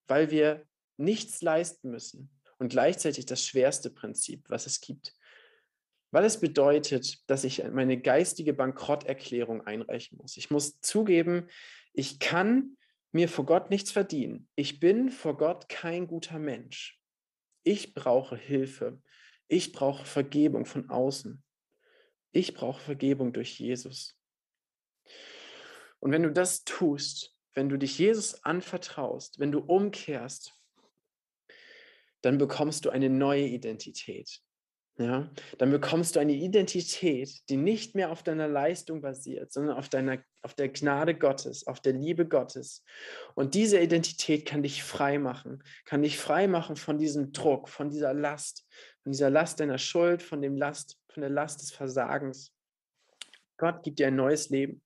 [0.07, 0.67] weil wir
[1.01, 5.15] nichts leisten müssen und gleichzeitig das schwerste Prinzip, was es gibt.
[6.13, 10.37] Weil es bedeutet, dass ich meine geistige Bankrotterklärung einreichen muss.
[10.37, 11.49] Ich muss zugeben,
[11.93, 12.77] ich kann
[13.13, 14.49] mir vor Gott nichts verdienen.
[14.55, 17.01] Ich bin vor Gott kein guter Mensch.
[17.63, 19.01] Ich brauche Hilfe.
[19.49, 21.43] Ich brauche Vergebung von außen.
[22.33, 24.17] Ich brauche Vergebung durch Jesus.
[25.99, 30.55] Und wenn du das tust, wenn du dich Jesus anvertraust, wenn du umkehrst,
[32.23, 34.43] dann bekommst du eine neue Identität
[35.01, 39.89] ja, dann bekommst du eine Identität, die nicht mehr auf deiner Leistung basiert, sondern auf,
[39.89, 42.85] deiner, auf der Gnade Gottes, auf der Liebe Gottes.
[43.35, 47.89] Und diese Identität kann dich frei machen, kann dich frei machen von diesem Druck, von
[47.89, 48.67] dieser Last,
[49.03, 52.53] von dieser Last deiner Schuld, von, dem Last, von der Last des Versagens.
[53.57, 54.83] Gott gibt dir ein neues Leben.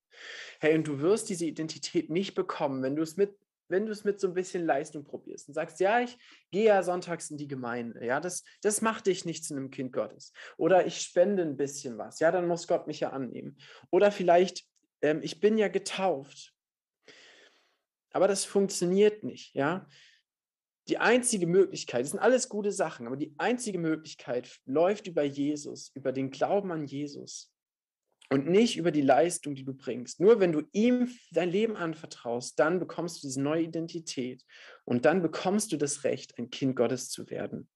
[0.61, 3.37] Hey, und du wirst diese Identität nicht bekommen, wenn du es mit
[3.68, 6.18] wenn du es mit so ein bisschen Leistung probierst und sagst, ja, ich
[6.50, 9.92] gehe ja sonntags in die Gemeinde, ja, das, das macht dich nicht zu einem Kind
[9.92, 10.33] Gottes.
[10.57, 13.57] Oder ich spende ein bisschen was, ja, dann muss Gott mich ja annehmen.
[13.90, 14.64] Oder vielleicht,
[15.03, 16.55] ähm, ich bin ja getauft.
[18.12, 19.88] Aber das funktioniert nicht, ja.
[20.88, 25.90] Die einzige Möglichkeit, das sind alles gute Sachen, aber die einzige Möglichkeit läuft über Jesus,
[25.94, 27.54] über den Glauben an Jesus
[28.35, 30.18] und nicht über die Leistung, die du bringst.
[30.18, 34.44] Nur wenn du ihm dein Leben anvertraust, dann bekommst du diese neue Identität
[34.85, 37.70] und dann bekommst du das Recht, ein Kind Gottes zu werden.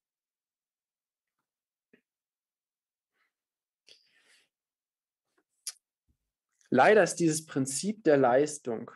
[6.71, 8.90] Leider ist dieses Prinzip der Leistung,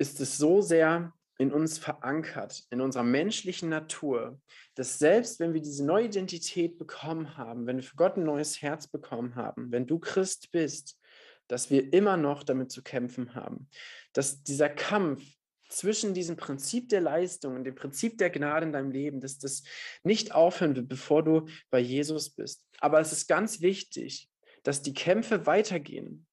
[0.00, 4.40] ist es so sehr in uns verankert, in unserer menschlichen Natur,
[4.74, 8.60] dass selbst wenn wir diese neue Identität bekommen haben, wenn wir für Gott ein neues
[8.60, 10.98] Herz bekommen haben, wenn du Christ bist,
[11.46, 13.68] dass wir immer noch damit zu kämpfen haben.
[14.12, 15.22] Dass dieser Kampf
[15.68, 19.62] zwischen diesem Prinzip der Leistung und dem Prinzip der Gnade in deinem Leben, dass das
[20.02, 22.64] nicht aufhören wird, bevor du bei Jesus bist.
[22.80, 24.28] Aber es ist ganz wichtig,
[24.62, 26.26] dass die Kämpfe weitergehen,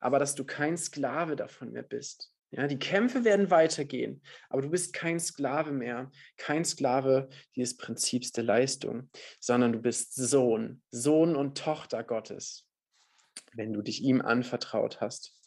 [0.00, 2.32] aber dass du kein Sklave davon mehr bist.
[2.52, 8.32] Ja, die Kämpfe werden weitergehen, aber du bist kein Sklave mehr, kein Sklave dieses Prinzips
[8.32, 9.08] der Leistung,
[9.38, 12.66] sondern du bist Sohn, Sohn und Tochter Gottes,
[13.52, 15.40] wenn du dich ihm anvertraut hast.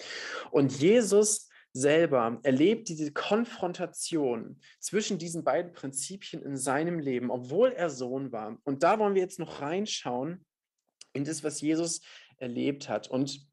[0.51, 7.89] Und Jesus selber erlebt diese Konfrontation zwischen diesen beiden Prinzipien in seinem Leben, obwohl er
[7.89, 8.57] Sohn war.
[8.63, 10.45] Und da wollen wir jetzt noch reinschauen
[11.13, 12.01] in das, was Jesus
[12.37, 13.09] erlebt hat.
[13.09, 13.45] Und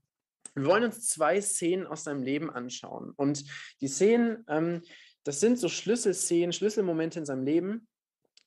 [0.55, 3.13] wir wollen uns zwei Szenen aus seinem Leben anschauen.
[3.17, 3.45] Und
[3.81, 4.83] die Szenen, ähm,
[5.25, 7.89] das sind so Schlüsselszenen, Schlüsselmomente in seinem Leben,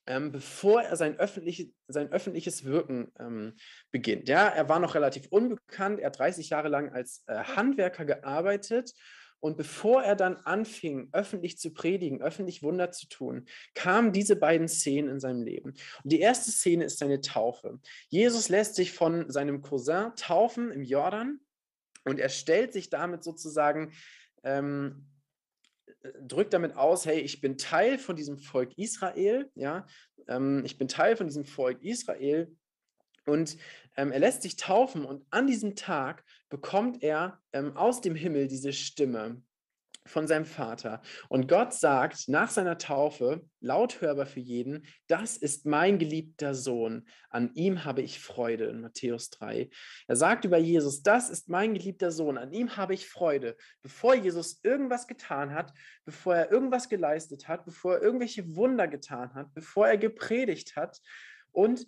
[0.06, 3.54] ähm, bevor er sein, öffentlich, sein öffentliches Wirken ähm,
[3.90, 4.28] beginnt.
[4.28, 8.92] Ja, er war noch relativ unbekannt, er hat 30 Jahre lang als äh, Handwerker gearbeitet.
[9.40, 14.68] Und bevor er dann anfing, öffentlich zu predigen, öffentlich Wunder zu tun, kamen diese beiden
[14.68, 15.70] Szenen in seinem Leben.
[16.02, 17.78] Und die erste Szene ist seine Taufe.
[18.08, 21.40] Jesus lässt sich von seinem Cousin taufen im Jordan
[22.04, 23.92] und er stellt sich damit sozusagen,
[24.42, 25.06] ähm,
[26.02, 29.86] äh, drückt damit aus, hey, ich bin Teil von diesem Volk Israel, ja,
[30.28, 32.54] ähm, ich bin Teil von diesem Volk Israel.
[33.26, 33.56] Und
[33.96, 38.48] ähm, er lässt sich taufen und an diesem Tag bekommt er ähm, aus dem Himmel
[38.48, 39.42] diese Stimme
[40.06, 41.00] von seinem Vater.
[41.28, 47.08] Und Gott sagt nach seiner Taufe, laut hörbar für jeden, das ist mein geliebter Sohn,
[47.30, 49.70] an ihm habe ich Freude in Matthäus 3.
[50.06, 53.56] Er sagt über Jesus, das ist mein geliebter Sohn, an ihm habe ich Freude.
[53.82, 55.72] Bevor Jesus irgendwas getan hat,
[56.04, 61.00] bevor er irgendwas geleistet hat, bevor er irgendwelche Wunder getan hat, bevor er gepredigt hat
[61.50, 61.86] und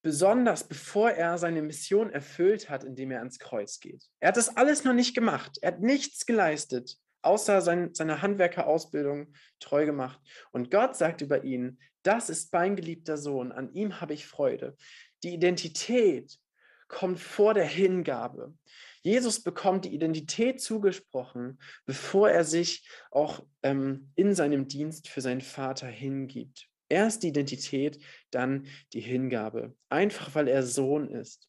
[0.00, 4.04] besonders bevor er seine Mission erfüllt hat, indem er ans Kreuz geht.
[4.20, 5.58] Er hat das alles noch nicht gemacht.
[5.60, 10.20] Er hat nichts geleistet außer sein, seiner Handwerkerausbildung treu gemacht.
[10.52, 14.76] Und Gott sagt über ihn, das ist mein geliebter Sohn, an ihm habe ich Freude.
[15.22, 16.38] Die Identität
[16.86, 18.54] kommt vor der Hingabe.
[19.02, 25.40] Jesus bekommt die Identität zugesprochen, bevor er sich auch ähm, in seinem Dienst für seinen
[25.40, 26.68] Vater hingibt.
[26.88, 29.74] Erst die Identität, dann die Hingabe.
[29.88, 31.48] Einfach weil er Sohn ist.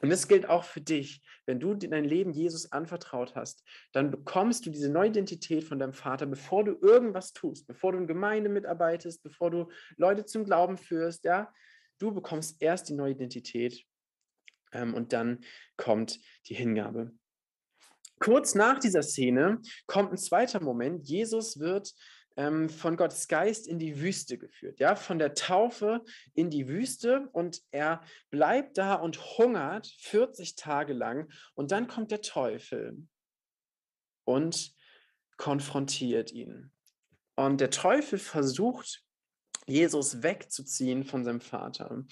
[0.00, 1.22] Und das gilt auch für dich.
[1.46, 5.92] Wenn du dein Leben Jesus anvertraut hast, dann bekommst du diese neue Identität von deinem
[5.92, 10.76] Vater, bevor du irgendwas tust, bevor du in Gemeinde mitarbeitest, bevor du Leute zum Glauben
[10.76, 11.24] führst.
[11.24, 11.52] Ja,
[11.98, 13.84] du bekommst erst die neue Identität
[14.72, 15.44] ähm, und dann
[15.76, 17.12] kommt die Hingabe.
[18.20, 21.06] Kurz nach dieser Szene kommt ein zweiter Moment.
[21.06, 21.92] Jesus wird
[22.36, 27.28] ähm, von Gottes Geist in die Wüste geführt, ja, von der Taufe in die Wüste
[27.32, 33.06] und er bleibt da und hungert 40 Tage lang und dann kommt der Teufel
[34.24, 34.72] und
[35.36, 36.70] konfrontiert ihn.
[37.36, 39.04] Und der Teufel versucht,
[39.66, 42.04] Jesus wegzuziehen von seinem Vater.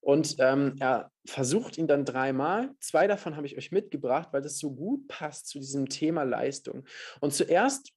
[0.00, 2.70] Und ähm, er versucht ihn dann dreimal.
[2.78, 6.84] Zwei davon habe ich euch mitgebracht, weil das so gut passt zu diesem Thema Leistung.
[7.20, 7.92] Und zuerst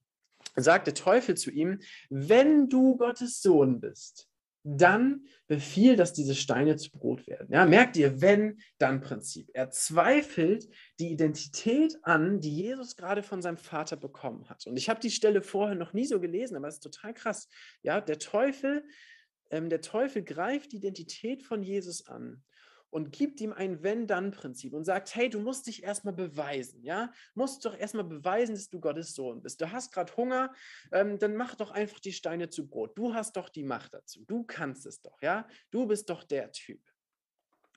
[0.56, 4.28] sagt der Teufel zu ihm, wenn du Gottes Sohn bist,
[4.64, 7.48] dann befiehl, dass diese Steine zu Brot werden.
[7.52, 9.50] Ja, merkt ihr, wenn, dann Prinzip.
[9.52, 10.66] Er zweifelt
[10.98, 14.66] die Identität an, die Jesus gerade von seinem Vater bekommen hat.
[14.66, 17.48] Und ich habe die Stelle vorher noch nie so gelesen, aber es ist total krass.
[17.82, 18.84] Ja, der Teufel,
[19.50, 22.42] ähm, der Teufel greift die Identität von Jesus an
[22.94, 27.12] und gibt ihm ein Wenn-Dann-Prinzip und sagt, hey, du musst dich erstmal beweisen, ja?
[27.34, 29.60] Musst doch erstmal beweisen, dass du Gottes Sohn bist.
[29.60, 30.54] Du hast gerade Hunger,
[30.92, 32.96] ähm, dann mach doch einfach die Steine zu Brot.
[32.96, 34.24] Du hast doch die Macht dazu.
[34.26, 35.48] Du kannst es doch, ja?
[35.72, 36.80] Du bist doch der Typ.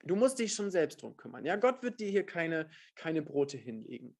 [0.04, 1.44] Du musst dich schon selbst drum kümmern.
[1.46, 4.16] Ja, Gott wird dir hier keine, keine Brote hinlegen.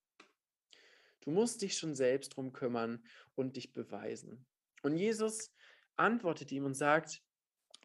[1.20, 3.06] Du musst dich schon selbst drum kümmern
[3.36, 4.48] und dich beweisen.
[4.82, 5.54] Und Jesus
[5.96, 7.22] antwortet ihm und sagt,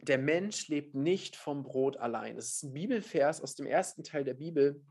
[0.02, 2.36] der Mensch lebt nicht vom Brot allein.
[2.36, 4.84] Das ist ein Bibelvers aus dem ersten Teil der Bibel.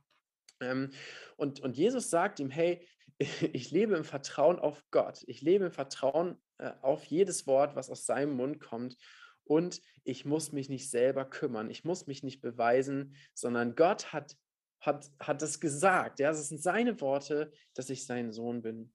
[0.62, 0.92] Ähm,
[1.36, 2.88] und, und Jesus sagt ihm, hey,
[3.54, 5.24] ich lebe im Vertrauen auf Gott.
[5.28, 8.96] Ich lebe im Vertrauen äh, auf jedes Wort, was aus seinem Mund kommt.
[9.44, 11.70] Und ich muss mich nicht selber kümmern.
[11.70, 14.38] Ich muss mich nicht beweisen, sondern Gott hat,
[14.80, 16.20] hat, hat es gesagt.
[16.20, 18.94] Ja, es sind seine Worte, dass ich sein Sohn bin.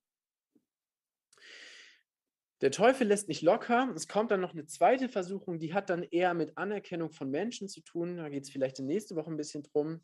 [2.63, 3.93] Der Teufel lässt nicht locker.
[3.95, 7.69] Es kommt dann noch eine zweite Versuchung, die hat dann eher mit Anerkennung von Menschen
[7.69, 8.17] zu tun.
[8.17, 10.01] Da geht es vielleicht in nächste Woche ein bisschen drum.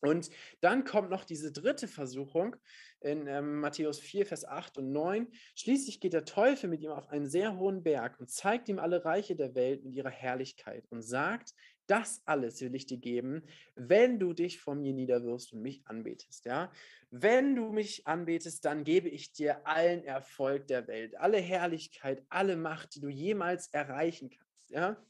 [0.00, 2.56] Und dann kommt noch diese dritte Versuchung
[3.00, 5.28] in ähm, Matthäus 4, Vers 8 und 9.
[5.54, 9.04] Schließlich geht der Teufel mit ihm auf einen sehr hohen Berg und zeigt ihm alle
[9.04, 11.54] Reiche der Welt mit ihrer Herrlichkeit und sagt,
[11.92, 13.42] das alles will ich dir geben,
[13.74, 16.46] wenn du dich vor mir niederwirfst und mich anbetest.
[16.46, 16.72] Ja?
[17.10, 22.56] Wenn du mich anbetest, dann gebe ich dir allen Erfolg der Welt, alle Herrlichkeit, alle
[22.56, 24.70] Macht, die du jemals erreichen kannst.
[24.70, 25.04] Ja?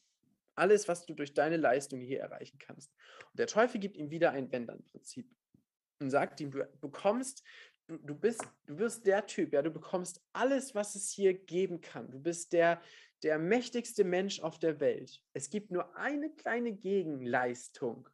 [0.57, 2.93] Alles, was du durch deine Leistung hier erreichen kannst.
[3.31, 5.31] Und der Teufel gibt ihm wieder ein Wenn-Dann-Prinzip
[6.01, 7.45] und sagt ihm, du bekommst,
[7.87, 11.81] du, du bist, du wirst der Typ, ja, du bekommst alles, was es hier geben
[11.81, 12.11] kann.
[12.11, 12.81] Du bist der,
[13.23, 15.23] der mächtigste Mensch auf der Welt.
[15.33, 18.09] Es gibt nur eine kleine Gegenleistung.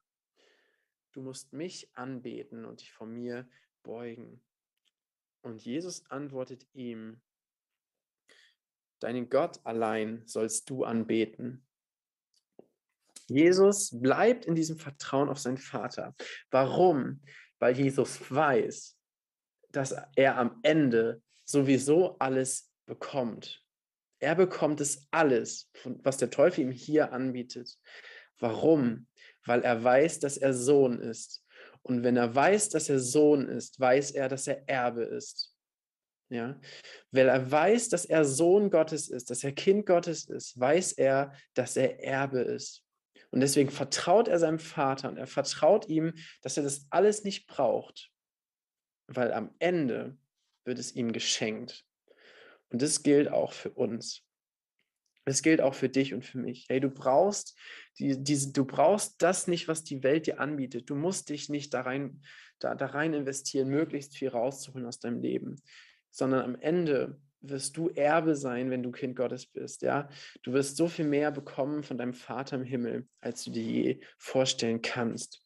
[1.12, 3.48] Du musst mich anbeten und dich vor mir
[3.82, 4.40] beugen.
[5.42, 7.20] Und Jesus antwortet ihm,
[9.00, 11.64] deinen Gott allein sollst du anbeten
[13.28, 16.14] Jesus bleibt in diesem Vertrauen auf seinen Vater.
[16.50, 17.20] Warum?
[17.58, 18.97] Weil Jesus weiß,
[19.78, 23.64] dass er am Ende sowieso alles bekommt.
[24.18, 27.78] Er bekommt es alles, was der Teufel ihm hier anbietet.
[28.40, 29.06] Warum?
[29.44, 31.44] Weil er weiß, dass er Sohn ist.
[31.82, 35.54] Und wenn er weiß, dass er Sohn ist, weiß er, dass er Erbe ist.
[36.28, 36.60] Ja,
[37.12, 41.32] weil er weiß, dass er Sohn Gottes ist, dass er Kind Gottes ist, weiß er,
[41.54, 42.82] dass er Erbe ist.
[43.30, 47.46] Und deswegen vertraut er seinem Vater und er vertraut ihm, dass er das alles nicht
[47.46, 48.10] braucht,
[49.08, 50.16] weil am Ende
[50.64, 51.84] wird es ihm geschenkt.
[52.70, 54.22] Und das gilt auch für uns.
[55.24, 56.66] Das gilt auch für dich und für mich.
[56.68, 57.58] Hey, du brauchst
[57.98, 60.88] die, diese, du brauchst das nicht, was die Welt dir anbietet.
[60.88, 62.22] Du musst dich nicht da rein,
[62.58, 65.60] da, da rein investieren, möglichst viel rauszuholen aus deinem Leben,
[66.10, 70.08] sondern am Ende wirst du Erbe sein, wenn du Kind Gottes bist, ja?
[70.42, 74.00] Du wirst so viel mehr bekommen von deinem Vater im Himmel, als du dir je
[74.16, 75.44] vorstellen kannst.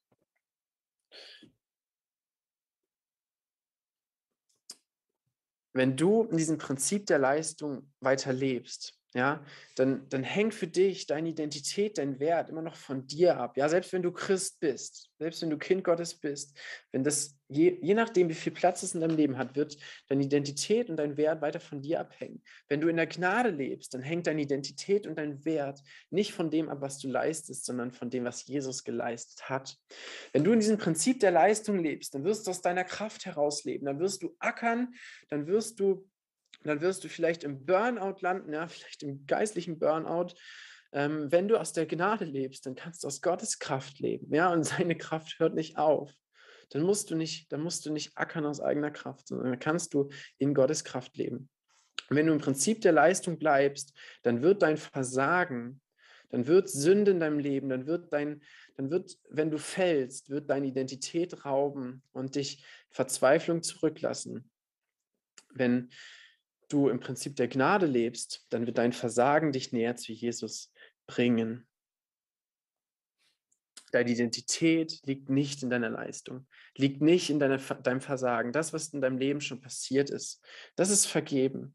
[5.73, 9.44] Wenn du in diesem Prinzip der Leistung weiter lebst, ja,
[9.77, 13.59] dann, dann hängt für dich deine Identität, dein Wert immer noch von dir ab.
[13.59, 16.59] Ja, selbst wenn du Christ bist, selbst wenn du Kind Gottes bist,
[16.92, 19.77] wenn das, je, je nachdem, wie viel Platz es in deinem Leben hat, wird
[20.09, 22.42] deine Identität und dein Wert weiter von dir abhängen.
[22.68, 26.51] Wenn du in der Gnade lebst, dann hängt deine Identität und dein Wert nicht von
[26.51, 29.77] dem ab, was du leistest, sondern von dem, was Jesus geleistet hat.
[30.33, 33.64] Wenn du in diesem Prinzip der Leistung lebst, dann wirst du aus deiner Kraft heraus
[33.64, 34.94] leben, dann wirst du ackern,
[35.29, 36.09] dann wirst du
[36.68, 40.35] dann wirst du vielleicht im Burnout landen, ja, vielleicht im geistlichen Burnout.
[40.92, 44.53] Ähm, wenn du aus der Gnade lebst, dann kannst du aus Gottes Kraft leben, ja,
[44.53, 46.12] und seine Kraft hört nicht auf.
[46.70, 49.92] Dann musst du nicht, dann musst du nicht ackern aus eigener Kraft, sondern dann kannst
[49.94, 51.51] du in Gottes Kraft leben.
[52.09, 55.81] Und wenn du im Prinzip der Leistung bleibst, dann wird dein Versagen,
[56.31, 58.42] dann wird Sünde in deinem Leben, dann wird dein,
[58.77, 64.51] dann wird, wenn du fällst, wird deine Identität rauben und dich Verzweiflung zurücklassen.
[65.51, 65.90] Wenn,
[66.73, 70.73] du im Prinzip der Gnade lebst, dann wird dein Versagen dich näher zu Jesus
[71.07, 71.67] bringen.
[73.93, 78.53] Deine Identität liegt nicht in deiner Leistung, liegt nicht in deiner, deinem Versagen.
[78.53, 80.43] Das, was in deinem Leben schon passiert ist,
[80.77, 81.75] das ist vergeben.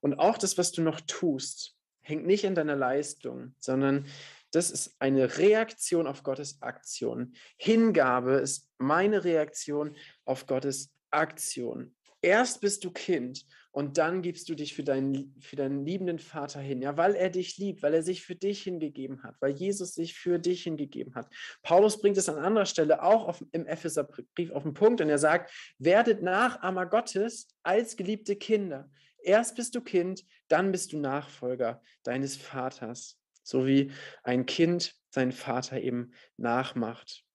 [0.00, 4.06] Und auch das, was du noch tust, hängt nicht in deiner Leistung, sondern
[4.52, 7.34] das ist eine Reaktion auf Gottes Aktion.
[7.56, 11.96] Hingabe ist meine Reaktion auf Gottes Aktion.
[12.22, 16.60] Erst bist du Kind und dann gibst du dich für deinen, für deinen liebenden Vater
[16.60, 19.94] hin, ja, weil er dich liebt, weil er sich für dich hingegeben hat, weil Jesus
[19.94, 21.28] sich für dich hingegeben hat.
[21.62, 25.18] Paulus bringt es an anderer Stelle auch auf, im Epheserbrief auf den Punkt und er
[25.18, 28.90] sagt, werdet Nachahmer Gottes als geliebte Kinder.
[29.18, 35.32] Erst bist du Kind, dann bist du Nachfolger deines Vaters, so wie ein Kind seinen
[35.32, 37.25] Vater eben nachmacht.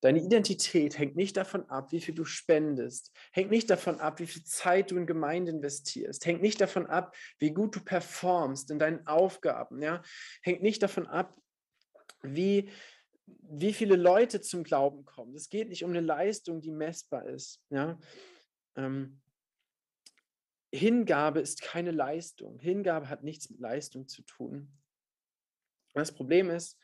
[0.00, 4.26] Deine Identität hängt nicht davon ab, wie viel du spendest, hängt nicht davon ab, wie
[4.26, 8.78] viel Zeit du in Gemeinde investierst, hängt nicht davon ab, wie gut du performst in
[8.78, 10.02] deinen Aufgaben, ja,
[10.42, 11.36] hängt nicht davon ab,
[12.22, 12.70] wie,
[13.26, 15.34] wie viele Leute zum Glauben kommen.
[15.34, 17.98] Es geht nicht um eine Leistung, die messbar ist, ja.
[18.76, 19.20] Ähm,
[20.72, 22.60] Hingabe ist keine Leistung.
[22.60, 24.72] Hingabe hat nichts mit Leistung zu tun.
[25.94, 26.78] Das Problem ist,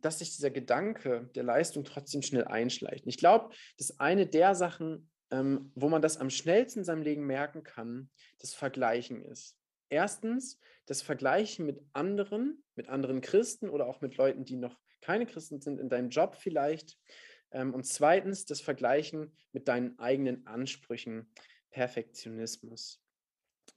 [0.00, 3.06] dass sich dieser Gedanke der Leistung trotzdem schnell einschleicht.
[3.06, 7.26] Ich glaube, dass eine der Sachen, ähm, wo man das am schnellsten in seinem Leben
[7.26, 9.56] merken kann, das Vergleichen ist.
[9.88, 15.26] Erstens, das Vergleichen mit anderen, mit anderen Christen oder auch mit Leuten, die noch keine
[15.26, 16.96] Christen sind, in deinem Job vielleicht.
[17.52, 21.32] Ähm, und zweitens, das Vergleichen mit deinen eigenen Ansprüchen,
[21.70, 22.99] Perfektionismus.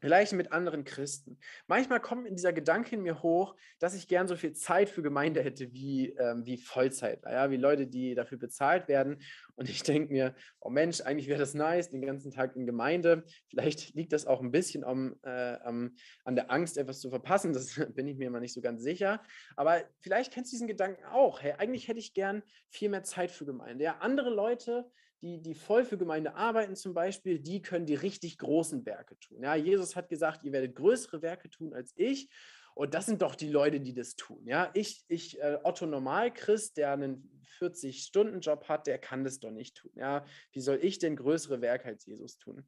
[0.03, 1.39] Vielleicht mit anderen Christen.
[1.65, 5.01] Manchmal kommt in dieser Gedanke in mir hoch, dass ich gern so viel Zeit für
[5.01, 9.21] Gemeinde hätte wie, ähm, wie Vollzeit, ja, wie Leute, die dafür bezahlt werden.
[9.55, 13.23] Und ich denke mir, oh Mensch, eigentlich wäre das nice, den ganzen Tag in Gemeinde.
[13.47, 15.95] Vielleicht liegt das auch ein bisschen um, äh, um,
[16.25, 17.53] an der Angst, etwas zu verpassen.
[17.53, 19.23] Das bin ich mir immer nicht so ganz sicher.
[19.55, 21.41] Aber vielleicht kennst du diesen Gedanken auch.
[21.41, 23.85] Hey, eigentlich hätte ich gern viel mehr Zeit für Gemeinde.
[23.85, 24.91] Ja, andere Leute,
[25.23, 29.41] die, die voll für Gemeinde arbeiten zum Beispiel, die können die richtig großen Werke tun.
[29.41, 32.29] Ja, Jesus hat gesagt, ihr werdet größere Werke tun als ich.
[32.75, 34.45] Und das sind doch die Leute, die das tun.
[34.45, 39.77] Ja, ich, ich äh, Otto Normalchrist, der einen 40-Stunden-Job hat, der kann das doch nicht
[39.77, 39.91] tun.
[39.95, 42.67] Ja, wie soll ich denn größere Werke als Jesus tun?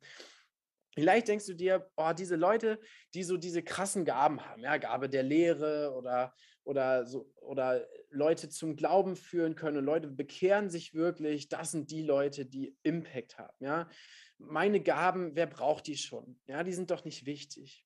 [0.94, 2.80] Vielleicht denkst du dir, oh, diese Leute,
[3.14, 6.34] die so diese krassen Gaben haben, ja, Gabe der Lehre oder,
[6.66, 11.92] oder, so, oder Leute zum Glauben führen können und Leute bekehren sich wirklich, das sind
[11.92, 13.90] die Leute, die Impact haben, ja.
[14.38, 16.38] Meine Gaben, wer braucht die schon?
[16.46, 17.86] Ja, die sind doch nicht wichtig.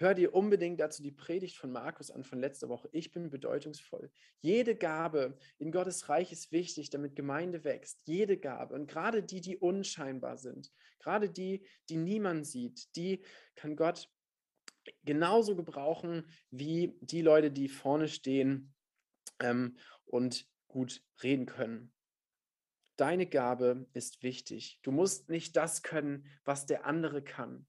[0.00, 2.88] Hör dir unbedingt dazu die Predigt von Markus an von letzter Woche.
[2.92, 4.12] Ich bin bedeutungsvoll.
[4.40, 8.00] Jede Gabe in Gottes Reich ist wichtig, damit Gemeinde wächst.
[8.04, 8.74] Jede Gabe.
[8.74, 10.70] Und gerade die, die unscheinbar sind,
[11.00, 13.24] gerade die, die niemand sieht, die
[13.56, 14.08] kann Gott
[15.04, 18.74] genauso gebrauchen wie die Leute, die vorne stehen
[19.40, 21.92] ähm, und gut reden können.
[22.96, 24.80] Deine Gabe ist wichtig.
[24.82, 27.66] Du musst nicht das können, was der andere kann.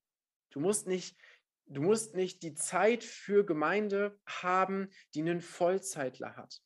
[0.49, 1.15] Du musst nicht
[1.71, 6.63] Du musst nicht die Zeit für Gemeinde haben, die einen Vollzeitler hat.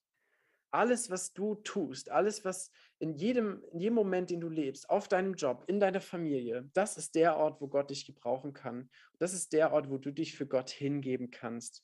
[0.71, 2.71] Alles, was du tust, alles, was
[3.03, 6.95] in jedem, in jedem Moment, den du lebst, auf deinem Job, in deiner Familie, das
[6.95, 8.89] ist der Ort, wo Gott dich gebrauchen kann.
[9.19, 11.83] Das ist der Ort, wo du dich für Gott hingeben kannst.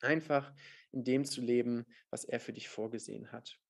[0.00, 0.54] Einfach
[0.90, 3.60] in dem zu leben, was er für dich vorgesehen hat.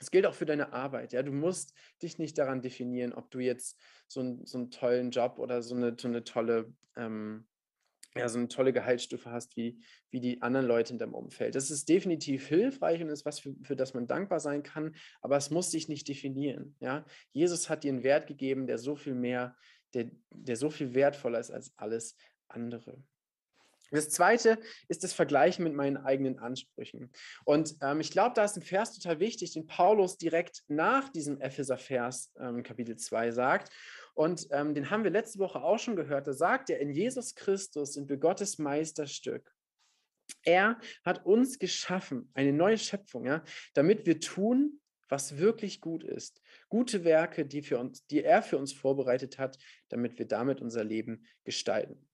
[0.00, 1.12] Das gilt auch für deine Arbeit.
[1.12, 1.22] Ja?
[1.22, 3.78] Du musst dich nicht daran definieren, ob du jetzt
[4.08, 7.46] so, ein, so einen tollen Job oder so eine, so eine tolle, ähm,
[8.16, 11.54] ja, so eine tolle Gehaltsstufe hast wie, wie die anderen Leute in deinem Umfeld.
[11.54, 15.36] Das ist definitiv hilfreich und ist was, für, für das man dankbar sein kann, aber
[15.36, 16.76] es muss dich nicht definieren.
[16.80, 17.04] Ja?
[17.32, 19.56] Jesus hat dir einen Wert gegeben, der so viel mehr,
[19.94, 22.16] der, der so viel wertvoller ist als alles
[22.48, 23.02] andere.
[23.90, 24.58] Das zweite
[24.88, 27.12] ist das Vergleichen mit meinen eigenen Ansprüchen.
[27.44, 31.40] Und ähm, ich glaube, da ist ein Vers total wichtig, den Paulus direkt nach diesem
[31.40, 33.70] Epheser-Vers ähm, Kapitel 2 sagt.
[34.14, 36.26] Und ähm, den haben wir letzte Woche auch schon gehört.
[36.26, 39.52] Da sagt er, in Jesus Christus sind wir Gottes Meisterstück.
[40.42, 43.42] Er hat uns geschaffen, eine neue Schöpfung, ja,
[43.74, 46.40] damit wir tun, was wirklich gut ist.
[46.68, 49.58] Gute Werke, die, für uns, die er für uns vorbereitet hat,
[49.88, 52.08] damit wir damit unser Leben gestalten.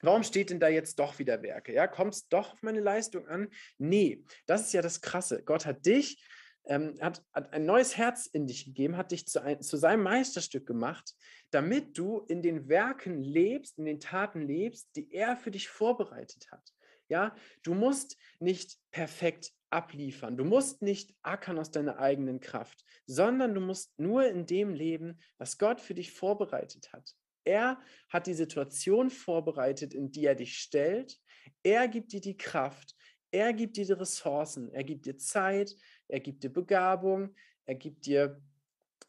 [0.00, 1.72] Warum steht denn da jetzt doch wieder Werke?
[1.72, 3.48] Ja, kommt es doch auf meine Leistung an?
[3.78, 5.44] Nee, das ist ja das Krasse.
[5.44, 6.20] Gott hat dich,
[6.66, 10.02] ähm, hat, hat, ein neues Herz in dich gegeben, hat dich zu, ein, zu seinem
[10.02, 11.14] Meisterstück gemacht,
[11.50, 16.50] damit du in den Werken lebst, in den Taten lebst, die er für dich vorbereitet
[16.50, 16.72] hat.
[17.08, 20.36] Ja, du musst nicht perfekt abliefern.
[20.36, 25.18] Du musst nicht ackern aus deiner eigenen Kraft, sondern du musst nur in dem leben,
[25.38, 27.14] was Gott für dich vorbereitet hat.
[27.44, 31.18] Er hat die Situation vorbereitet, in die er dich stellt.
[31.62, 32.94] Er gibt dir die Kraft.
[33.30, 34.70] Er gibt dir die Ressourcen.
[34.72, 35.74] Er gibt dir Zeit.
[36.12, 37.34] Er gibt dir Begabung.
[37.64, 38.38] Er gibt dir,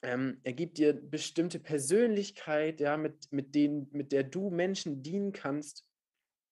[0.02, 5.34] ähm, er gibt dir bestimmte Persönlichkeit, ja, mit, mit, denen, mit der du Menschen dienen
[5.34, 5.86] kannst.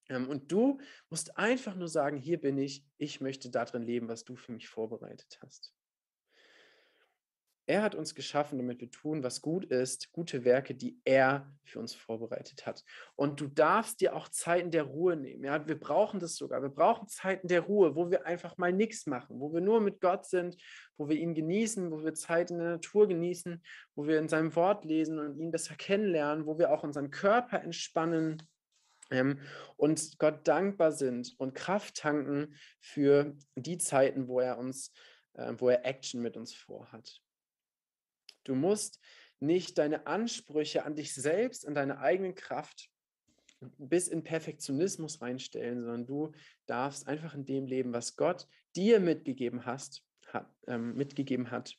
[0.10, 0.80] Ähm, und du
[1.10, 2.86] musst einfach nur sagen, hier bin ich.
[2.98, 5.74] Ich möchte darin leben, was du für mich vorbereitet hast.
[7.68, 11.80] Er hat uns geschaffen, damit wir tun, was gut ist, gute Werke, die er für
[11.80, 12.84] uns vorbereitet hat.
[13.16, 15.44] Und du darfst dir auch Zeiten der Ruhe nehmen.
[15.44, 16.62] Ja, wir brauchen das sogar.
[16.62, 20.02] Wir brauchen Zeiten der Ruhe, wo wir einfach mal nichts machen, wo wir nur mit
[20.02, 20.58] Gott sind,
[20.98, 23.64] wo wir ihn genießen, wo wir Zeit in der Natur genießen,
[23.96, 27.62] wo wir in seinem Wort lesen und ihn besser kennenlernen, wo wir auch unseren Körper
[27.62, 28.42] entspannen,
[29.12, 29.40] ähm,
[29.76, 34.94] und Gott dankbar sind und Kraft tanken für die Zeiten, wo er uns,
[35.34, 37.22] äh, wo er Action mit uns vorhat.
[38.44, 39.00] Du musst
[39.40, 42.90] nicht deine Ansprüche an dich selbst, an deine eigenen Kraft
[43.78, 46.32] bis in Perfektionismus reinstellen, sondern du
[46.66, 51.78] darfst einfach in dem leben, was Gott dir mitgegeben hast, hat, ähm, mitgegeben hat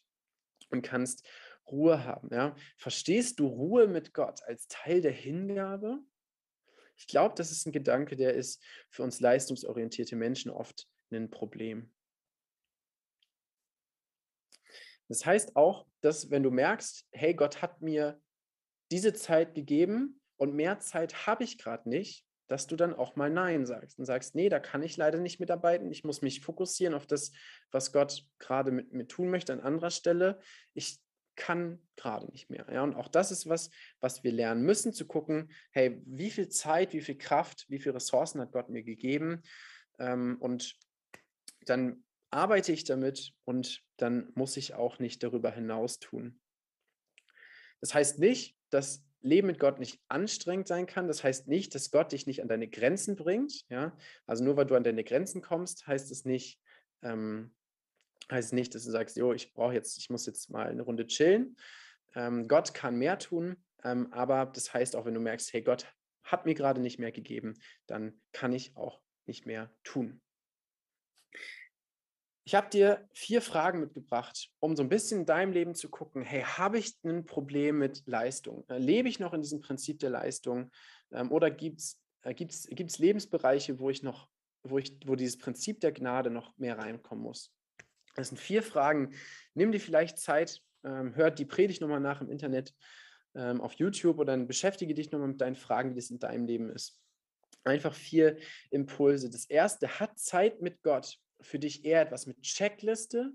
[0.70, 1.26] und kannst
[1.66, 2.28] Ruhe haben.
[2.32, 2.54] Ja?
[2.76, 5.98] Verstehst du Ruhe mit Gott als Teil der Hingabe?
[6.96, 11.90] Ich glaube, das ist ein Gedanke, der ist für uns leistungsorientierte Menschen oft ein Problem.
[15.12, 18.18] Das heißt auch, dass wenn du merkst, hey, Gott hat mir
[18.90, 23.28] diese Zeit gegeben und mehr Zeit habe ich gerade nicht, dass du dann auch mal
[23.28, 25.90] Nein sagst und sagst, nee, da kann ich leider nicht mitarbeiten.
[25.90, 27.32] Ich muss mich fokussieren auf das,
[27.70, 30.40] was Gott gerade mit mir tun möchte an anderer Stelle.
[30.72, 30.98] Ich
[31.36, 32.66] kann gerade nicht mehr.
[32.72, 33.68] Ja, und auch das ist was,
[34.00, 37.96] was wir lernen müssen, zu gucken, hey, wie viel Zeit, wie viel Kraft, wie viele
[37.96, 39.42] Ressourcen hat Gott mir gegeben?
[39.98, 40.78] Ähm, und
[41.66, 42.02] dann
[42.32, 46.40] arbeite ich damit und dann muss ich auch nicht darüber hinaus tun.
[47.80, 51.06] Das heißt nicht, dass Leben mit Gott nicht anstrengend sein kann.
[51.08, 53.64] Das heißt nicht, dass Gott dich nicht an deine Grenzen bringt.
[53.68, 53.96] Ja?
[54.26, 56.60] Also nur weil du an deine Grenzen kommst, heißt es nicht,
[57.02, 57.54] ähm,
[58.30, 61.06] heißt nicht, dass du sagst, jo, ich brauche jetzt, ich muss jetzt mal eine Runde
[61.06, 61.56] chillen.
[62.14, 65.86] Ähm, Gott kann mehr tun, ähm, aber das heißt auch, wenn du merkst, hey, Gott
[66.24, 67.54] hat mir gerade nicht mehr gegeben,
[67.86, 70.20] dann kann ich auch nicht mehr tun.
[72.45, 76.22] Ich habe dir vier Fragen mitgebracht, um so ein bisschen in deinem Leben zu gucken,
[76.22, 78.64] hey, habe ich ein Problem mit Leistung?
[78.68, 80.70] Äh, lebe ich noch in diesem Prinzip der Leistung?
[81.12, 84.28] Ähm, oder gibt es äh, gibt's, gibt's Lebensbereiche, wo ich noch,
[84.62, 87.53] wo ich, wo dieses Prinzip der Gnade noch mehr reinkommen muss?
[88.14, 89.14] Das sind vier Fragen.
[89.55, 92.74] Nimm dir vielleicht Zeit, ähm, hört die Predigt nochmal nach im Internet,
[93.34, 96.47] ähm, auf YouTube oder dann beschäftige dich nochmal mit deinen Fragen, wie das in deinem
[96.47, 97.01] Leben ist.
[97.64, 98.36] Einfach vier
[98.70, 99.30] Impulse.
[99.30, 103.32] Das erste, hat Zeit mit Gott für dich eher etwas mit Checkliste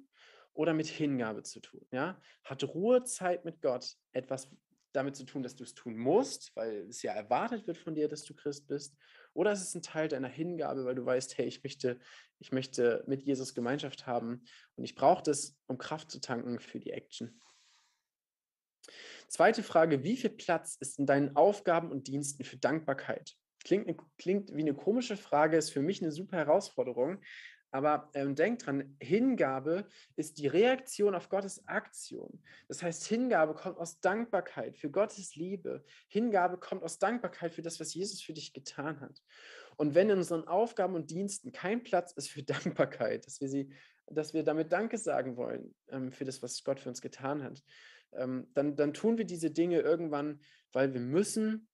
[0.53, 1.86] oder mit Hingabe zu tun?
[1.91, 2.22] Ja?
[2.43, 4.49] Hat Ruhezeit mit Gott etwas
[4.93, 8.08] damit zu tun, dass du es tun musst, weil es ja erwartet wird von dir,
[8.08, 8.97] dass du Christ bist?
[9.34, 11.99] Oder ist es ein Teil deiner Hingabe, weil du weißt, hey, ich möchte,
[12.39, 14.43] ich möchte mit Jesus Gemeinschaft haben
[14.76, 17.39] und ich brauche das, um Kraft zu tanken für die Action?
[19.28, 23.36] Zweite Frage, wie viel Platz ist in deinen Aufgaben und Diensten für Dankbarkeit?
[23.64, 27.22] Klingt, klingt wie eine komische Frage, ist für mich eine super Herausforderung,
[27.72, 32.41] aber ähm, denk dran, Hingabe ist die Reaktion auf Gottes Aktion.
[32.68, 35.84] Das heißt, Hingabe kommt aus Dankbarkeit für Gottes Liebe.
[36.07, 39.22] Hingabe kommt aus Dankbarkeit für das, was Jesus für dich getan hat.
[39.76, 43.74] Und wenn in unseren Aufgaben und Diensten kein Platz ist für Dankbarkeit, dass wir sie,
[44.07, 47.63] dass wir damit Danke sagen wollen ähm, für das, was Gott für uns getan hat,
[48.13, 50.41] ähm, dann, dann tun wir diese Dinge irgendwann,
[50.72, 51.68] weil wir müssen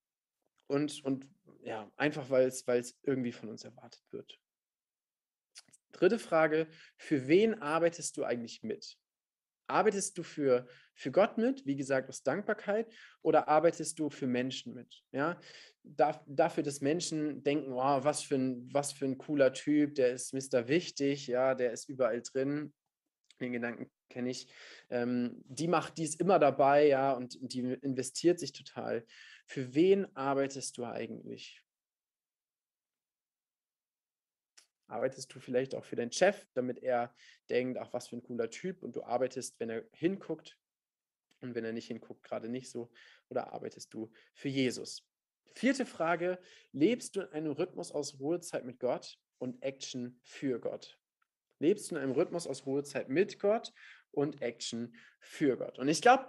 [0.67, 1.27] und, und
[1.61, 4.39] ja, einfach weil es irgendwie von uns erwartet wird.
[6.03, 8.97] Dritte Frage, für wen arbeitest du eigentlich mit?
[9.67, 14.73] Arbeitest du für, für Gott mit, wie gesagt, aus Dankbarkeit, oder arbeitest du für Menschen
[14.73, 15.01] mit?
[15.13, 15.39] Ja?
[15.85, 20.33] dafür, dass Menschen denken, wow, was für, ein, was für ein cooler Typ, der ist
[20.33, 20.67] Mr.
[20.67, 22.73] Wichtig, ja, der ist überall drin.
[23.39, 24.49] Den Gedanken kenne ich.
[24.89, 29.05] Ähm, die macht dies immer dabei, ja, und, und die investiert sich total.
[29.45, 31.62] Für wen arbeitest du eigentlich?
[34.87, 37.15] Arbeitest du vielleicht auch für deinen Chef, damit er
[37.49, 40.57] denkt, ach, was für ein cooler Typ und du arbeitest, wenn er hinguckt
[41.41, 42.91] und wenn er nicht hinguckt, gerade nicht so.
[43.29, 45.05] Oder arbeitest du für Jesus?
[45.55, 46.39] Vierte Frage,
[46.71, 50.99] lebst du in einem Rhythmus aus Ruhezeit mit Gott und Action für Gott?
[51.59, 53.71] Lebst du in einem Rhythmus aus Ruhezeit mit Gott
[54.11, 55.79] und Action für Gott?
[55.79, 56.27] Und ich glaube,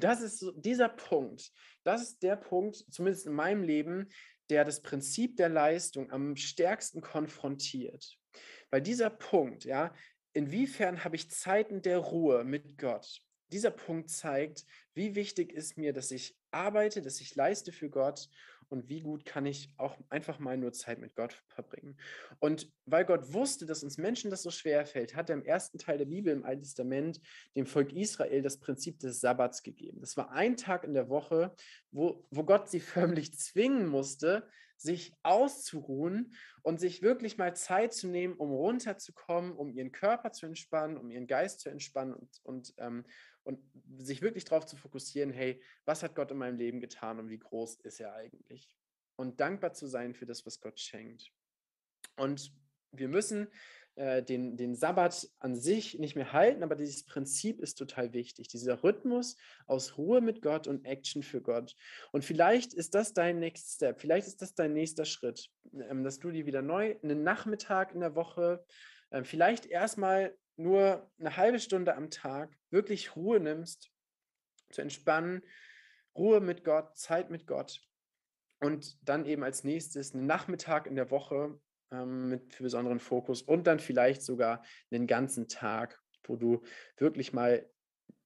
[0.00, 1.50] das ist so, dieser Punkt,
[1.82, 4.08] das ist der Punkt, zumindest in meinem Leben,
[4.50, 8.18] der das Prinzip der Leistung am stärksten konfrontiert.
[8.70, 9.94] Weil dieser Punkt, ja,
[10.32, 13.22] inwiefern habe ich Zeiten der Ruhe mit Gott?
[13.52, 18.28] Dieser Punkt zeigt, wie wichtig ist mir, dass ich arbeite, dass ich leiste für Gott
[18.68, 21.96] und wie gut kann ich auch einfach mal nur Zeit mit Gott verbringen.
[22.40, 25.78] Und weil Gott wusste, dass uns Menschen das so schwer fällt, hat er im ersten
[25.78, 27.20] Teil der Bibel im Alten Testament
[27.54, 30.00] dem Volk Israel das Prinzip des Sabbats gegeben.
[30.00, 31.54] Das war ein Tag in der Woche,
[31.90, 38.08] wo, wo Gott sie förmlich zwingen musste, sich auszuruhen und sich wirklich mal Zeit zu
[38.08, 42.74] nehmen, um runterzukommen, um ihren Körper zu entspannen, um ihren Geist zu entspannen und, und,
[42.78, 43.04] ähm,
[43.44, 43.60] und
[43.98, 47.38] sich wirklich darauf zu fokussieren, hey, was hat Gott in meinem Leben getan und wie
[47.38, 48.68] groß ist er eigentlich?
[49.16, 51.32] Und dankbar zu sein für das, was Gott schenkt.
[52.16, 52.52] Und
[52.92, 53.48] wir müssen
[53.96, 58.48] äh, den, den Sabbat an sich nicht mehr halten, aber dieses Prinzip ist total wichtig.
[58.48, 59.36] Dieser Rhythmus
[59.66, 61.74] aus Ruhe mit Gott und Action für Gott.
[62.12, 66.18] Und vielleicht ist das dein Next Step, vielleicht ist das dein nächster Schritt, ähm, dass
[66.18, 68.64] du dir wieder neu einen Nachmittag in der Woche,
[69.10, 73.90] äh, vielleicht erstmal nur eine halbe Stunde am Tag wirklich Ruhe nimmst,
[74.70, 75.42] zu entspannen,
[76.14, 77.80] Ruhe mit Gott, Zeit mit Gott
[78.60, 81.58] und dann eben als nächstes einen Nachmittag in der Woche
[81.90, 86.62] ähm, mit besonderen Fokus und dann vielleicht sogar einen ganzen Tag, wo du
[86.96, 87.68] wirklich mal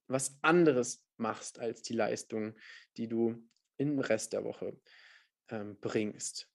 [0.07, 2.57] was anderes machst als die Leistung,
[2.97, 3.47] die du
[3.77, 4.79] im Rest der Woche
[5.49, 6.49] ähm, bringst.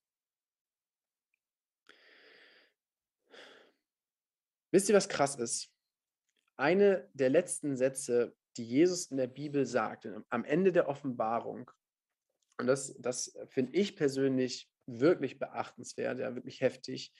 [4.71, 5.71] Wisst ihr, was krass ist?
[6.57, 11.71] Eine der letzten Sätze, die Jesus in der Bibel sagt, am Ende der Offenbarung,
[12.57, 17.13] und das, das finde ich persönlich wirklich beachtenswert, ja, wirklich heftig,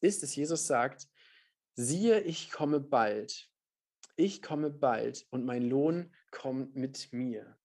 [0.00, 1.08] ist, dass Jesus sagt,
[1.74, 3.48] siehe, ich komme bald.
[4.16, 7.58] Ich komme bald und mein Lohn kommt mit mir.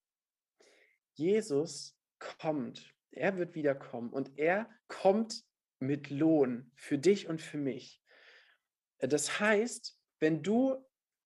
[1.14, 5.44] Jesus kommt, er wird wiederkommen und er kommt
[5.80, 8.02] mit Lohn für dich und für mich.
[9.00, 10.86] Das heißt, wenn du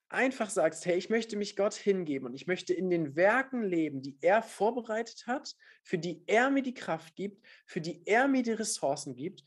[0.09, 4.01] einfach sagst, hey, ich möchte mich Gott hingeben und ich möchte in den Werken leben,
[4.01, 8.43] die er vorbereitet hat, für die er mir die Kraft gibt, für die er mir
[8.43, 9.43] die Ressourcen gibt.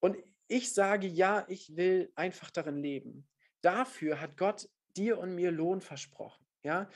[0.00, 0.16] Und
[0.48, 3.28] ich sage, ja, ich will einfach darin leben.
[3.62, 6.44] Dafür hat Gott dir und mir Lohn versprochen.
[6.62, 6.90] Ja?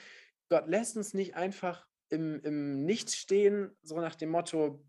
[0.49, 4.84] Gott lässt uns nicht einfach im, im Nichts stehen, so nach dem Motto,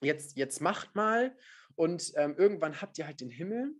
[0.00, 1.36] jetzt, jetzt macht mal
[1.74, 3.74] und ähm, irgendwann habt ihr halt den Himmel,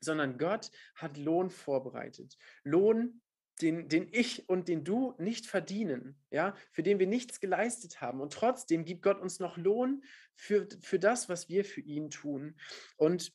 [0.00, 2.36] sondern Gott hat Lohn vorbereitet.
[2.64, 3.20] Lohn,
[3.60, 8.20] den, den ich und den du nicht verdienen, ja, für den wir nichts geleistet haben.
[8.20, 10.02] Und trotzdem gibt Gott uns noch Lohn
[10.34, 12.56] für, für das, was wir für ihn tun.
[12.96, 13.32] Und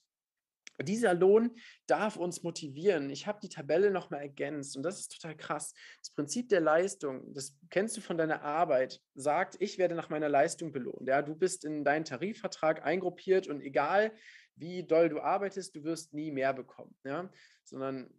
[0.82, 1.56] dieser Lohn
[1.86, 3.10] darf uns motivieren.
[3.10, 5.74] Ich habe die Tabelle nochmal ergänzt und das ist total krass.
[6.00, 10.30] Das Prinzip der Leistung, das kennst du von deiner Arbeit, sagt, ich werde nach meiner
[10.30, 11.08] Leistung belohnt.
[11.08, 14.14] Ja, du bist in deinen Tarifvertrag eingruppiert und egal,
[14.56, 17.30] wie doll du arbeitest, du wirst nie mehr bekommen, ja?
[17.64, 18.14] sondern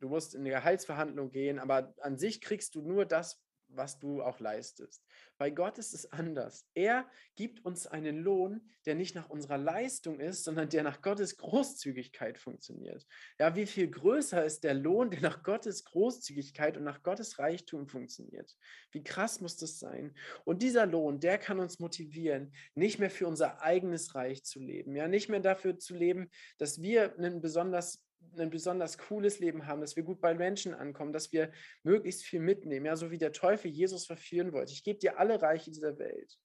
[0.00, 3.42] du musst in eine Gehaltsverhandlung gehen, aber an sich kriegst du nur das,
[3.72, 5.04] was du auch leistest.
[5.38, 6.66] Bei Gott ist es anders.
[6.74, 11.36] Er gibt uns einen Lohn, der nicht nach unserer Leistung ist, sondern der nach Gottes
[11.36, 13.06] Großzügigkeit funktioniert.
[13.38, 17.88] Ja, wie viel größer ist der Lohn, der nach Gottes Großzügigkeit und nach Gottes Reichtum
[17.88, 18.56] funktioniert?
[18.90, 20.14] Wie krass muss das sein?
[20.44, 24.94] Und dieser Lohn, der kann uns motivieren, nicht mehr für unser eigenes Reich zu leben,
[24.96, 28.02] ja, nicht mehr dafür zu leben, dass wir einen besonders
[28.36, 31.52] ein besonders cooles Leben haben, dass wir gut bei Menschen ankommen, dass wir
[31.82, 34.72] möglichst viel mitnehmen, ja, so wie der Teufel Jesus verführen wollte.
[34.72, 36.38] Ich gebe dir alle Reiche dieser Welt.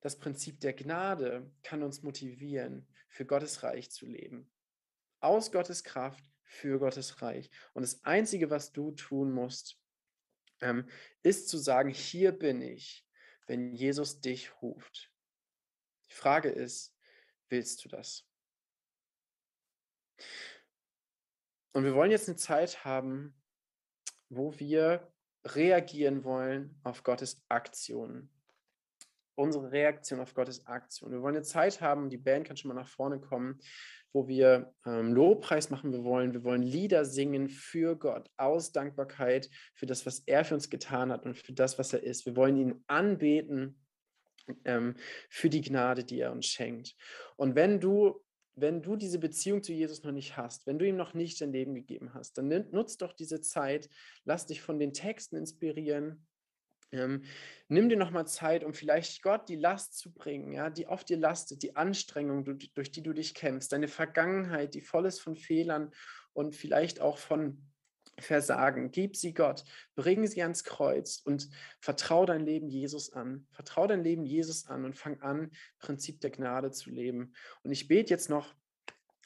[0.00, 4.50] Das Prinzip der Gnade kann uns motivieren, für Gottes Reich zu leben.
[5.20, 7.50] Aus Gottes Kraft für Gottes Reich.
[7.72, 9.78] Und das Einzige, was du tun musst,
[10.60, 10.88] ähm,
[11.22, 13.06] ist zu sagen, hier bin ich,
[13.46, 15.12] wenn Jesus dich ruft.
[16.08, 16.96] Die Frage ist,
[17.48, 18.26] willst du das?
[21.72, 23.34] Und wir wollen jetzt eine Zeit haben,
[24.28, 25.12] wo wir
[25.44, 28.30] reagieren wollen auf Gottes Aktionen.
[29.34, 31.10] Unsere Reaktion auf Gottes Aktion.
[31.10, 33.58] Wir wollen eine Zeit haben, die Band kann schon mal nach vorne kommen,
[34.12, 36.34] wo wir ähm, Lobpreis machen wir wollen.
[36.34, 41.10] Wir wollen Lieder singen für Gott aus Dankbarkeit für das, was er für uns getan
[41.10, 42.26] hat und für das, was er ist.
[42.26, 43.80] Wir wollen ihn anbeten
[44.64, 44.96] ähm,
[45.30, 46.94] für die Gnade, die er uns schenkt.
[47.36, 48.22] Und wenn du
[48.62, 51.52] wenn du diese Beziehung zu Jesus noch nicht hast, wenn du ihm noch nicht dein
[51.52, 53.90] Leben gegeben hast, dann nutzt doch diese Zeit,
[54.24, 56.26] lass dich von den Texten inspirieren.
[56.92, 57.24] Ähm,
[57.68, 61.16] nimm dir nochmal Zeit, um vielleicht Gott die Last zu bringen, ja, die auf dir
[61.16, 65.90] lastet, die Anstrengung, durch die du dich kämpfst, deine Vergangenheit, die voll ist von Fehlern
[66.32, 67.71] und vielleicht auch von
[68.18, 68.90] Versagen.
[68.90, 71.48] Gib sie Gott, bring sie ans Kreuz und
[71.80, 73.46] vertrau dein Leben Jesus an.
[73.50, 77.32] Vertrau dein Leben Jesus an und fang an, Prinzip der Gnade zu leben.
[77.62, 78.54] Und ich bete jetzt noch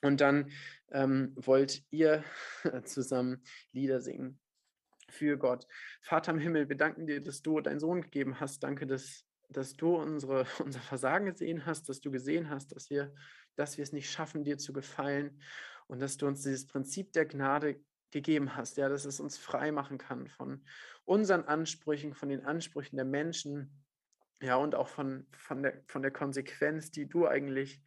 [0.03, 0.51] und dann
[0.93, 2.25] ähm, wollt ihr
[2.85, 4.39] zusammen Lieder singen
[5.09, 5.67] für Gott.
[6.01, 8.63] Vater im Himmel, wir danken dir, dass du deinen Sohn gegeben hast.
[8.63, 13.13] Danke, dass, dass du unsere, unser Versagen gesehen hast, dass du gesehen hast, dass wir,
[13.57, 15.41] dass wir es nicht schaffen, dir zu gefallen
[15.87, 17.81] und dass du uns dieses Prinzip der Gnade
[18.11, 20.65] gegeben hast, ja, dass es uns frei machen kann von
[21.05, 23.85] unseren Ansprüchen, von den Ansprüchen der Menschen,
[24.41, 27.83] ja, und auch von, von, der, von der Konsequenz, die du eigentlich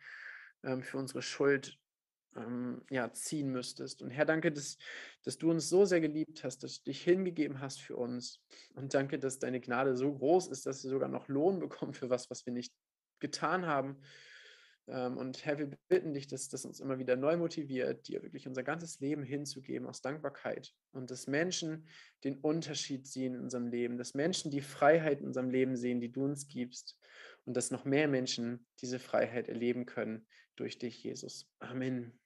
[0.64, 1.80] ähm, für unsere Schuld
[2.36, 4.02] ähm, ja, ziehen müsstest.
[4.02, 4.78] Und Herr, danke, dass,
[5.24, 8.42] dass du uns so sehr geliebt hast, dass du dich hingegeben hast für uns.
[8.74, 12.10] Und danke, dass deine Gnade so groß ist, dass wir sogar noch Lohn bekommen für
[12.10, 12.74] was, was wir nicht
[13.20, 14.02] getan haben.
[14.92, 18.48] Ähm, und Herr, wir bitten dich, dass das uns immer wieder neu motiviert, dir wirklich
[18.48, 21.88] unser ganzes Leben hinzugeben aus Dankbarkeit und dass Menschen
[22.24, 26.12] den Unterschied sehen in unserem Leben, dass Menschen die Freiheit in unserem Leben sehen, die
[26.12, 26.98] du uns gibst
[27.46, 31.48] und dass noch mehr Menschen diese Freiheit erleben können durch dich, Jesus.
[31.60, 32.20] Amen.